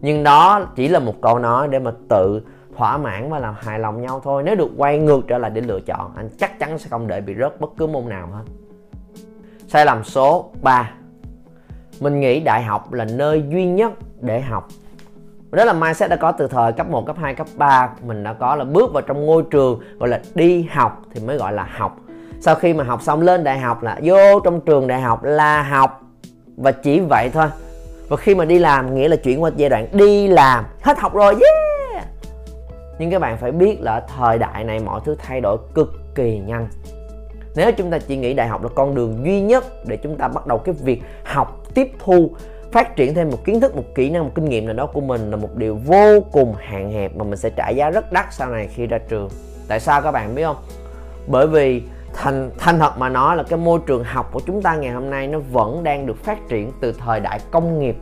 Nhưng 0.00 0.22
đó 0.22 0.66
chỉ 0.76 0.88
là 0.88 0.98
một 0.98 1.14
câu 1.22 1.38
nói 1.38 1.68
để 1.68 1.78
mà 1.78 1.92
tự 2.08 2.40
thỏa 2.76 2.98
mãn 2.98 3.30
và 3.30 3.38
làm 3.38 3.54
hài 3.58 3.78
lòng 3.78 4.02
nhau 4.02 4.20
thôi. 4.24 4.42
Nếu 4.42 4.54
được 4.54 4.68
quay 4.76 4.98
ngược 4.98 5.20
trở 5.28 5.38
lại 5.38 5.50
để 5.50 5.60
lựa 5.60 5.80
chọn 5.80 6.12
anh 6.16 6.28
chắc 6.38 6.58
chắn 6.58 6.78
sẽ 6.78 6.88
không 6.90 7.06
để 7.06 7.20
bị 7.20 7.34
rớt 7.40 7.60
bất 7.60 7.70
cứ 7.76 7.86
môn 7.86 8.08
nào 8.08 8.28
hết. 8.32 8.44
Sai 9.68 9.86
lầm 9.86 10.04
số 10.04 10.50
3 10.62 10.90
mình 12.00 12.20
nghĩ 12.20 12.40
đại 12.40 12.62
học 12.62 12.92
là 12.92 13.04
nơi 13.04 13.44
duy 13.48 13.66
nhất 13.66 13.92
để 14.20 14.40
học. 14.40 14.68
Đó 15.50 15.64
là 15.64 15.72
mindset 15.72 16.10
đã 16.10 16.16
có 16.16 16.32
từ 16.32 16.48
thời 16.48 16.72
cấp 16.72 16.88
1, 16.90 17.06
cấp 17.06 17.16
2, 17.18 17.34
cấp 17.34 17.46
3 17.56 17.90
Mình 18.02 18.22
đã 18.22 18.32
có 18.32 18.56
là 18.56 18.64
bước 18.64 18.92
vào 18.92 19.02
trong 19.02 19.26
ngôi 19.26 19.42
trường 19.50 19.80
Gọi 19.98 20.08
là 20.08 20.20
đi 20.34 20.68
học 20.72 21.02
thì 21.14 21.20
mới 21.26 21.36
gọi 21.36 21.52
là 21.52 21.68
học. 21.76 21.96
Sau 22.40 22.54
khi 22.54 22.74
mà 22.74 22.84
học 22.84 23.02
xong 23.02 23.22
lên 23.22 23.44
đại 23.44 23.58
học 23.58 23.82
là 23.82 23.98
vô 24.02 24.40
trong 24.44 24.60
trường 24.60 24.86
đại 24.86 25.00
học 25.00 25.24
là 25.24 25.62
học. 25.62 26.00
Và 26.56 26.72
chỉ 26.72 27.00
vậy 27.00 27.30
thôi. 27.32 27.46
Và 28.08 28.16
khi 28.16 28.34
mà 28.34 28.44
đi 28.44 28.58
làm 28.58 28.94
nghĩa 28.94 29.08
là 29.08 29.16
chuyển 29.16 29.42
qua 29.42 29.50
giai 29.56 29.68
đoạn 29.68 29.86
đi 29.92 30.28
làm. 30.28 30.64
Hết 30.82 30.98
học 30.98 31.14
rồi 31.14 31.32
yeah 31.32 31.75
nhưng 32.98 33.10
các 33.10 33.18
bạn 33.18 33.38
phải 33.38 33.52
biết 33.52 33.80
là 33.80 34.00
thời 34.00 34.38
đại 34.38 34.64
này 34.64 34.80
mọi 34.80 35.00
thứ 35.04 35.16
thay 35.18 35.40
đổi 35.40 35.56
cực 35.74 35.92
kỳ 36.14 36.38
nhanh. 36.38 36.68
Nếu 37.56 37.72
chúng 37.72 37.90
ta 37.90 37.98
chỉ 37.98 38.16
nghĩ 38.16 38.34
đại 38.34 38.48
học 38.48 38.62
là 38.62 38.68
con 38.74 38.94
đường 38.94 39.24
duy 39.24 39.40
nhất 39.40 39.64
để 39.86 39.96
chúng 39.96 40.16
ta 40.16 40.28
bắt 40.28 40.46
đầu 40.46 40.58
cái 40.58 40.74
việc 40.84 41.02
học, 41.24 41.62
tiếp 41.74 41.92
thu, 41.98 42.30
phát 42.72 42.96
triển 42.96 43.14
thêm 43.14 43.30
một 43.30 43.44
kiến 43.44 43.60
thức, 43.60 43.76
một 43.76 43.84
kỹ 43.94 44.10
năng, 44.10 44.24
một 44.24 44.30
kinh 44.34 44.44
nghiệm 44.44 44.66
nào 44.66 44.74
đó 44.74 44.86
của 44.86 45.00
mình 45.00 45.30
là 45.30 45.36
một 45.36 45.56
điều 45.56 45.78
vô 45.84 46.20
cùng 46.32 46.54
hạn 46.58 46.92
hẹp 46.92 47.16
mà 47.16 47.24
mình 47.24 47.36
sẽ 47.36 47.50
trả 47.50 47.68
giá 47.68 47.90
rất 47.90 48.12
đắt 48.12 48.26
sau 48.30 48.50
này 48.50 48.68
khi 48.74 48.86
ra 48.86 48.98
trường. 48.98 49.28
Tại 49.68 49.80
sao 49.80 50.02
các 50.02 50.12
bạn 50.12 50.34
biết 50.34 50.44
không? 50.44 50.56
Bởi 51.26 51.46
vì 51.46 51.82
thành 52.14 52.50
thành 52.58 52.78
thật 52.78 52.98
mà 52.98 53.08
nói 53.08 53.36
là 53.36 53.42
cái 53.42 53.58
môi 53.58 53.80
trường 53.86 54.04
học 54.04 54.30
của 54.32 54.40
chúng 54.46 54.62
ta 54.62 54.76
ngày 54.76 54.92
hôm 54.92 55.10
nay 55.10 55.26
nó 55.26 55.38
vẫn 55.52 55.84
đang 55.84 56.06
được 56.06 56.24
phát 56.24 56.48
triển 56.48 56.72
từ 56.80 56.92
thời 56.92 57.20
đại 57.20 57.40
công 57.50 57.78
nghiệp. 57.78 57.96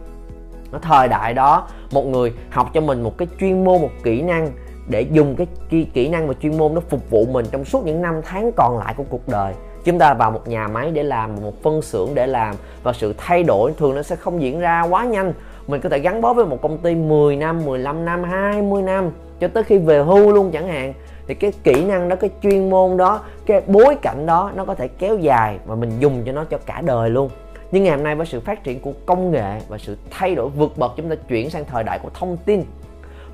Thời 0.82 1.08
đại 1.08 1.34
đó, 1.34 1.68
một 1.92 2.02
người 2.02 2.32
học 2.50 2.70
cho 2.74 2.80
mình 2.80 3.02
một 3.02 3.18
cái 3.18 3.28
chuyên 3.40 3.64
môn, 3.64 3.82
một 3.82 3.90
kỹ 4.02 4.22
năng 4.22 4.50
để 4.88 5.00
dùng 5.00 5.36
cái 5.36 5.46
kỹ, 5.68 5.86
kỹ 5.94 6.08
năng 6.08 6.28
và 6.28 6.34
chuyên 6.42 6.58
môn 6.58 6.74
nó 6.74 6.80
phục 6.80 7.10
vụ 7.10 7.26
mình 7.26 7.46
trong 7.50 7.64
suốt 7.64 7.84
những 7.84 8.02
năm 8.02 8.20
tháng 8.24 8.52
còn 8.56 8.78
lại 8.78 8.94
của 8.96 9.04
cuộc 9.10 9.28
đời. 9.28 9.54
Chúng 9.84 9.98
ta 9.98 10.14
vào 10.14 10.30
một 10.30 10.48
nhà 10.48 10.68
máy 10.68 10.90
để 10.90 11.02
làm 11.02 11.36
một 11.42 11.62
phân 11.62 11.82
xưởng 11.82 12.14
để 12.14 12.26
làm 12.26 12.54
và 12.82 12.92
sự 12.92 13.14
thay 13.18 13.42
đổi 13.42 13.72
thường 13.78 13.94
nó 13.94 14.02
sẽ 14.02 14.16
không 14.16 14.42
diễn 14.42 14.60
ra 14.60 14.82
quá 14.82 15.04
nhanh. 15.04 15.32
Mình 15.66 15.80
có 15.80 15.88
thể 15.88 15.98
gắn 15.98 16.20
bó 16.20 16.32
với 16.32 16.46
một 16.46 16.62
công 16.62 16.78
ty 16.78 16.94
10 16.94 17.36
năm 17.36 17.64
15 17.64 18.04
năm 18.04 18.24
20 18.24 18.82
năm 18.82 19.10
cho 19.40 19.48
tới 19.48 19.62
khi 19.62 19.78
về 19.78 20.02
hưu 20.02 20.32
luôn 20.32 20.50
chẳng 20.50 20.68
hạn. 20.68 20.94
Thì 21.26 21.34
cái 21.34 21.52
kỹ 21.62 21.84
năng 21.84 22.08
đó 22.08 22.16
cái 22.16 22.30
chuyên 22.42 22.70
môn 22.70 22.96
đó 22.96 23.20
cái 23.46 23.62
bối 23.66 23.96
cảnh 24.02 24.26
đó 24.26 24.52
nó 24.54 24.64
có 24.64 24.74
thể 24.74 24.88
kéo 24.88 25.18
dài 25.18 25.58
và 25.66 25.74
mình 25.74 25.90
dùng 25.98 26.22
cho 26.26 26.32
nó 26.32 26.44
cho 26.44 26.58
cả 26.66 26.82
đời 26.86 27.10
luôn. 27.10 27.30
Nhưng 27.72 27.84
ngày 27.84 27.96
hôm 27.96 28.04
nay 28.04 28.14
với 28.14 28.26
sự 28.26 28.40
phát 28.40 28.64
triển 28.64 28.80
của 28.80 28.92
công 29.06 29.30
nghệ 29.30 29.60
và 29.68 29.78
sự 29.78 29.96
thay 30.10 30.34
đổi 30.34 30.48
vượt 30.48 30.78
bậc 30.78 30.92
chúng 30.96 31.08
ta 31.08 31.14
chuyển 31.28 31.50
sang 31.50 31.64
thời 31.64 31.84
đại 31.84 31.98
của 32.02 32.10
thông 32.14 32.36
tin 32.36 32.64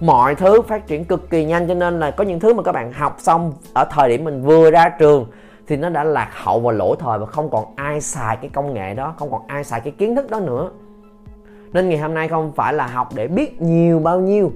mọi 0.01 0.35
thứ 0.35 0.63
phát 0.63 0.87
triển 0.87 1.05
cực 1.05 1.31
kỳ 1.31 1.45
nhanh, 1.45 1.69
cho 1.69 1.75
nên 1.75 2.01
là 2.01 2.11
có 2.11 2.25
những 2.25 2.41
thứ 2.41 2.55
mà 2.55 2.63
các 2.63 2.73
bạn 2.73 2.93
học 2.93 3.17
xong 3.19 3.53
ở 3.75 3.85
thời 3.91 4.09
điểm 4.09 4.25
mình 4.25 4.43
vừa 4.43 4.71
ra 4.71 4.89
trường 4.99 5.27
thì 5.67 5.77
nó 5.77 5.89
đã 5.89 6.05
lạc 6.05 6.31
hậu 6.33 6.61
và 6.61 6.73
lỗi 6.73 6.97
thời 7.01 7.19
và 7.19 7.27
không 7.27 7.51
còn 7.51 7.65
ai 7.77 8.01
xài 8.01 8.37
cái 8.37 8.51
công 8.55 8.75
nghệ 8.75 8.95
đó, 8.95 9.15
không 9.19 9.31
còn 9.31 9.43
ai 9.47 9.65
xài 9.65 9.81
cái 9.81 9.93
kiến 9.99 10.17
thức 10.17 10.31
đó 10.31 10.41
nữa. 10.41 10.71
Nên 11.73 11.89
ngày 11.89 11.99
hôm 11.99 12.15
nay 12.15 12.29
không 12.29 12.53
phải 12.53 12.75
là 12.75 12.87
học 12.87 13.09
để 13.15 13.29
biết 13.29 13.63
nhiều 13.63 13.99
bao 13.99 14.21
nhiêu, 14.21 14.53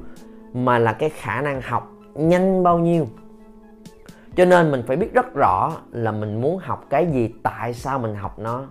mà 0.53 0.79
là 0.79 0.93
cái 0.93 1.11
khả 1.11 1.41
năng 1.41 1.61
học 1.61 1.93
nhanh 2.15 2.63
bao 2.63 2.79
nhiêu. 2.79 3.07
Cho 4.37 4.45
nên 4.45 4.71
mình 4.71 4.83
phải 4.87 4.97
biết 4.97 5.15
rất 5.15 5.35
rõ 5.35 5.73
là 5.93 6.13
mình 6.13 6.41
muốn 6.41 6.59
học 6.59 6.85
cái 6.91 7.07
gì, 7.07 7.35
tại 7.43 7.75
sao 7.75 7.99
mình 7.99 8.15
học 8.15 8.39
nó. 8.39 8.63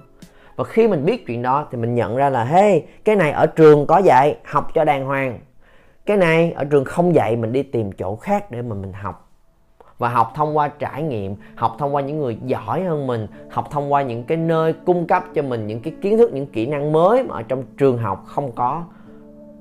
Và 0.56 0.64
khi 0.64 0.88
mình 0.88 1.06
biết 1.06 1.28
chuyện 1.28 1.42
đó 1.42 1.68
thì 1.72 1.78
mình 1.78 1.96
nhận 1.96 2.16
ra 2.16 2.30
là, 2.30 2.44
hey, 2.44 2.86
cái 3.06 3.16
này 3.16 3.32
ở 3.32 3.46
trường 3.46 3.86
có 3.86 3.98
dạy, 3.98 4.38
học 4.46 4.68
cho 4.74 4.86
đàng 4.86 5.06
hoàng 5.06 5.40
cái 6.06 6.18
này, 6.18 6.52
ở 6.52 6.63
trường 6.63 6.86
không 6.86 7.16
dạy, 7.16 7.36
mình 7.36 7.52
đi 7.52 7.63
tìm 7.63 7.92
chỗ 7.92 8.16
khác 8.16 8.52
để 8.52 8.62
mà 8.62 8.76
mình 8.76 8.94
học. 8.94 9.30
Và 9.98 10.10
học 10.10 10.32
thông 10.36 10.58
qua 10.58 10.68
trải 10.68 11.04
nghiệm, 11.04 11.36
học 11.56 11.76
thông 11.80 11.96
qua 11.96 12.02
những 12.02 12.20
người 12.20 12.38
giỏi 12.46 12.84
hơn 12.84 13.08
mình, 13.08 13.28
học 13.50 13.68
thông 13.72 13.94
qua 13.94 14.02
những 14.02 14.24
cái 14.24 14.38
nơi 14.38 14.74
cung 14.74 15.08
cấp 15.08 15.24
cho 15.34 15.42
mình 15.42 15.68
những 15.68 15.80
cái 15.80 15.94
kiến 16.02 16.18
thức, 16.18 16.34
những 16.34 16.46
kỹ 16.46 16.66
năng 16.66 16.92
mới 16.92 17.24
mà 17.24 17.36
ở 17.36 17.44
trong 17.44 17.63
trường 17.78 17.98
học 17.98 18.24
không 18.26 18.52
có. 18.52 18.84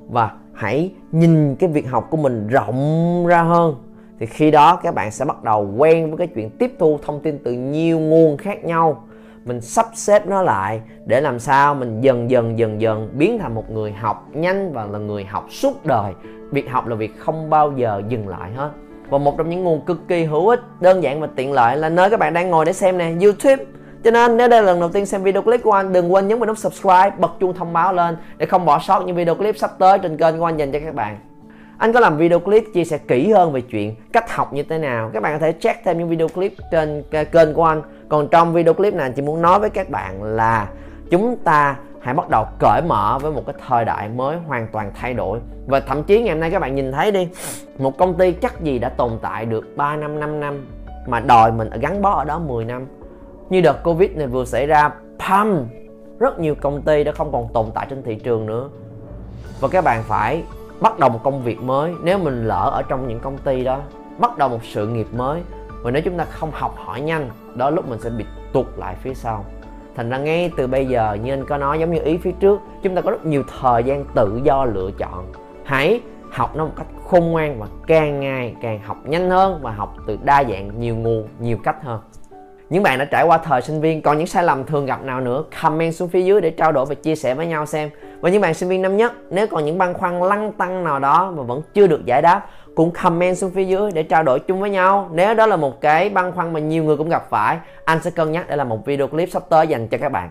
Và 0.09 0.31
hãy 0.53 0.93
nhìn 1.13 1.57
cái 1.57 1.71
việc 1.71 1.91
học 1.91 2.07
của 2.11 2.17
mình 2.17 2.49
rộng 2.49 3.27
ra 3.27 3.43
hơn. 3.43 3.77
Thì 4.19 4.27
khi 4.27 4.51
đó, 4.51 4.77
các 4.83 4.95
bạn 4.95 5.11
sẽ 5.11 5.25
bắt 5.25 5.43
đầu 5.45 5.75
quen 5.79 6.09
với 6.09 6.19
cái 6.19 6.27
chuyện 6.27 6.51
tiếp 6.51 6.73
thu 6.79 6.99
thông 7.03 7.21
tin 7.21 7.39
từ 7.45 7.53
nhiều 7.53 7.99
nguồn 7.99 8.37
khác 8.37 8.65
nhau 8.65 9.05
mình 9.45 9.61
sắp 9.61 9.87
xếp 9.95 10.27
nó 10.27 10.43
lại 10.43 10.81
để 11.07 11.21
làm 11.21 11.39
sao 11.39 11.75
mình 11.75 12.01
dần 12.01 12.31
dần 12.31 12.59
dần 12.59 12.81
dần 12.81 13.11
biến 13.13 13.39
thành 13.39 13.55
một 13.55 13.71
người 13.71 13.93
học 13.93 14.29
nhanh 14.33 14.73
và 14.73 14.87
là 14.87 14.99
người 14.99 15.25
học 15.25 15.47
suốt 15.51 15.87
đời. 15.87 16.13
Việc 16.51 16.71
học 16.71 16.87
là 16.87 16.97
việc 16.97 17.19
không 17.19 17.51
bao 17.51 17.73
giờ 17.77 18.03
dừng 18.09 18.29
lại 18.29 18.51
hết. 18.53 18.71
Và 19.11 19.19
một 19.19 19.35
trong 19.39 19.51
những 19.51 19.65
nguồn 19.65 19.85
cực 19.85 20.09
kỳ 20.09 20.25
hữu 20.25 20.49
ích, 20.49 20.61
đơn 20.81 21.03
giản 21.03 21.21
và 21.21 21.29
tiện 21.37 21.53
lợi 21.53 21.77
là 21.77 21.89
nơi 21.89 22.11
các 22.11 22.21
bạn 22.21 22.35
đang 22.35 22.51
ngồi 22.51 22.65
để 22.65 22.73
xem 22.73 22.99
nè, 22.99 23.13
youtube. 23.23 23.65
Cho 24.05 24.11
nên 24.11 24.37
nếu 24.37 24.49
đây 24.49 24.63
là 24.63 24.67
lần 24.67 24.81
đầu 24.81 24.89
tiên 24.89 25.07
xem 25.07 25.23
video 25.23 25.43
clip 25.43 25.63
của 25.63 25.73
anh, 25.73 25.93
đừng 25.93 26.13
quên 26.13 26.29
nhấn 26.29 26.39
vào 26.39 26.47
nút 26.47 26.59
subscribe, 26.59 27.11
bật 27.19 27.33
chuông 27.41 27.55
thông 27.55 27.73
báo 27.73 27.93
lên 27.93 28.17
để 28.37 28.47
không 28.47 28.65
bỏ 28.65 28.79
sót 28.79 29.03
những 29.07 29.17
video 29.17 29.35
clip 29.35 29.57
sắp 29.57 29.71
tới 29.79 29.99
trên 29.99 30.17
kênh 30.17 30.39
của 30.39 30.45
anh 30.45 30.57
dành 30.57 30.73
cho 30.73 30.79
các 30.85 30.95
bạn 30.95 31.32
anh 31.79 31.93
có 31.93 32.01
làm 32.01 32.17
video 32.17 32.39
clip 32.39 32.65
chia 32.75 32.85
sẻ 32.85 32.99
kỹ 32.99 33.31
hơn 33.31 33.53
về 33.53 33.61
chuyện 33.61 33.95
cách 34.13 34.31
học 34.31 34.53
như 34.53 34.63
thế 34.63 34.79
nào? 34.79 35.11
Các 35.15 35.23
bạn 35.23 35.33
có 35.33 35.39
thể 35.39 35.53
check 35.61 35.85
thêm 35.85 35.99
những 35.99 36.09
video 36.09 36.29
clip 36.29 36.53
trên 36.71 37.03
kênh 37.33 37.55
của 37.55 37.65
anh. 37.65 37.83
Còn 38.09 38.29
trong 38.29 38.53
video 38.53 38.75
clip 38.75 38.95
này, 38.95 39.07
anh 39.07 39.13
chỉ 39.13 39.23
muốn 39.23 39.43
nói 39.43 39.61
với 39.61 39.71
các 39.71 39.91
bạn 39.91 40.23
là 40.23 40.69
chúng 41.11 41.37
ta 41.37 41.77
hãy 42.01 42.15
bắt 42.15 42.29
đầu 42.29 42.47
cởi 42.59 42.83
mở 42.83 43.19
với 43.23 43.33
một 43.33 43.43
cái 43.47 43.55
thời 43.69 43.85
đại 43.85 44.09
mới 44.09 44.37
hoàn 44.47 44.69
toàn 44.73 44.91
thay 44.95 45.15
đổi. 45.15 45.39
Và 45.67 45.81
thậm 45.81 46.03
chí 46.03 46.23
ngày 46.23 46.31
hôm 46.31 46.41
nay 46.41 46.51
các 46.51 46.59
bạn 46.59 46.75
nhìn 46.75 46.93
thấy 46.93 47.11
đi, 47.11 47.29
một 47.79 47.99
công 47.99 48.15
ty 48.15 48.33
chắc 48.33 48.61
gì 48.61 48.79
đã 48.79 48.89
tồn 48.89 49.11
tại 49.23 49.47
được 49.47 49.77
3 49.77 49.97
năm 49.97 50.21
5 50.21 50.41
năm 50.41 50.67
mà 51.07 51.21
đòi 51.21 51.53
mình 51.53 51.71
gắn 51.81 52.03
bó 52.03 52.11
ở 52.11 52.25
đó 52.25 52.39
10 52.39 52.65
năm. 52.65 52.87
Như 53.51 53.61
đợt 53.61 53.85
covid 53.85 54.11
này 54.11 54.27
vừa 54.27 54.45
xảy 54.45 54.67
ra, 54.67 54.91
pam, 55.19 55.67
rất 56.19 56.41
nhiều 56.41 56.55
công 56.55 56.83
ty 56.83 57.05
đã 57.05 57.13
không 57.13 57.33
còn 57.33 57.49
tồn 57.53 57.67
tại 57.75 57.87
trên 57.91 58.03
thị 58.03 58.15
trường 58.15 58.47
nữa. 58.47 58.69
Và 59.61 59.69
các 59.69 59.85
bạn 59.85 60.03
phải 60.03 60.43
bắt 60.83 60.99
đầu 60.99 61.11
một 61.11 61.21
công 61.23 61.43
việc 61.43 61.63
mới. 61.63 61.93
Nếu 62.03 62.19
mình 62.19 62.49
lỡ 62.49 62.71
ở 62.73 62.83
trong 62.83 63.09
những 63.09 63.21
công 63.21 63.39
ty 63.39 63.65
đó, 63.65 63.81
bắt 64.19 64.39
đầu 64.39 64.49
một 64.49 64.65
sự 64.65 64.89
nghiệp 64.89 65.07
mới, 65.13 65.41
và 65.83 65.91
nếu 65.91 66.03
chúng 66.03 66.19
ta 66.19 66.25
không 66.25 66.51
học 66.53 66.75
hỏi 66.77 67.01
nhanh, 67.01 67.31
đó 67.55 67.71
lúc 67.71 67.89
mình 67.89 68.01
sẽ 68.01 68.11
bị 68.11 68.25
tụt 68.53 68.67
lại 68.77 68.97
phía 69.03 69.15
sau. 69.15 69.45
Thành 69.97 70.11
ra 70.11 70.19
ngay 70.19 70.51
từ 70.57 70.67
bây 70.67 70.87
giờ, 70.87 71.17
như 71.23 71.33
anh 71.33 71.45
có 71.47 71.59
nói, 71.59 71.79
giống 71.79 71.91
như 71.91 72.01
ý 72.03 72.17
phía 72.17 72.33
trước, 72.33 72.61
chúng 72.83 72.95
ta 72.95 73.01
có 73.01 73.11
rất 73.11 73.27
nhiều 73.27 73.43
thời 73.61 73.85
gian 73.85 74.05
tự 74.15 74.41
do 74.45 74.65
lựa 74.65 74.91
chọn. 74.99 75.33
Hãy 75.65 76.01
học 76.31 76.57
nó 76.57 76.65
một 76.65 76.73
cách 76.77 76.87
khôn 77.05 77.31
ngoan 77.31 77.61
và 77.61 77.67
càng 77.87 78.21
ngày 78.21 78.55
càng 78.63 78.81
học 78.87 78.97
nhanh 79.05 79.31
hơn 79.31 79.59
và 79.63 79.71
học 79.71 79.97
từ 80.07 80.19
đa 80.23 80.45
dạng 80.45 80.81
nhiều 80.81 80.97
nguồn, 80.97 81.29
nhiều 81.41 81.57
cách 81.65 81.77
hơn. 81.83 82.01
Những 82.71 82.83
bạn 82.83 82.99
đã 82.99 83.05
trải 83.05 83.25
qua 83.25 83.39
thời 83.39 83.63
sinh 83.63 83.81
viên, 83.81 84.03
còn 84.03 84.19
những 84.19 84.27
sai 84.27 84.45
lầm 84.45 84.65
thường 84.65 84.87
gặp 84.87 85.05
nào 85.05 85.21
nữa? 85.21 85.45
Comment 85.63 85.95
xuống 85.95 86.09
phía 86.09 86.23
dưới 86.23 86.41
để 86.41 86.51
trao 86.51 86.73
đổi 86.73 86.87
và 86.87 86.95
chia 86.95 87.15
sẻ 87.15 87.35
với 87.35 87.47
nhau 87.47 87.67
xem 87.67 87.91
và 88.23 88.31
những 88.31 88.41
bạn 88.41 88.55
sinh 88.55 88.69
viên 88.69 88.83
năm 88.83 88.97
nhất, 88.97 89.13
nếu 89.31 89.47
còn 89.47 89.65
những 89.65 89.79
băn 89.79 89.95
khoăn 89.95 90.23
lăng 90.23 90.53
tăng 90.53 90.85
nào 90.85 90.99
đó 90.99 91.33
mà 91.37 91.43
vẫn 91.43 91.63
chưa 91.75 91.87
được 91.87 92.07
giải 92.07 92.23
đáp, 92.23 92.47
cũng 92.75 92.91
comment 92.91 93.37
xuống 93.37 93.51
phía 93.51 93.65
dưới 93.65 93.91
để 93.95 94.03
trao 94.03 94.23
đổi 94.23 94.41
chung 94.41 94.61
với 94.61 94.71
nhau. 94.71 95.11
Nếu 95.13 95.35
đó 95.35 95.47
là 95.47 95.57
một 95.57 95.81
cái 95.81 96.09
băn 96.09 96.33
khoăn 96.33 96.53
mà 96.53 96.61
nhiều 96.61 96.85
người 96.85 96.97
cũng 96.97 97.09
gặp 97.09 97.31
phải, 97.31 97.59
anh 97.85 98.03
sẽ 98.03 98.11
cân 98.11 98.33
nhắc 98.33 98.47
để 98.49 98.57
làm 98.57 98.69
một 98.69 98.87
video 98.87 99.07
clip 99.07 99.31
sắp 99.31 99.43
tới 99.49 99.67
dành 99.67 99.89
cho 99.89 99.99
các 99.99 100.09
bạn. 100.09 100.31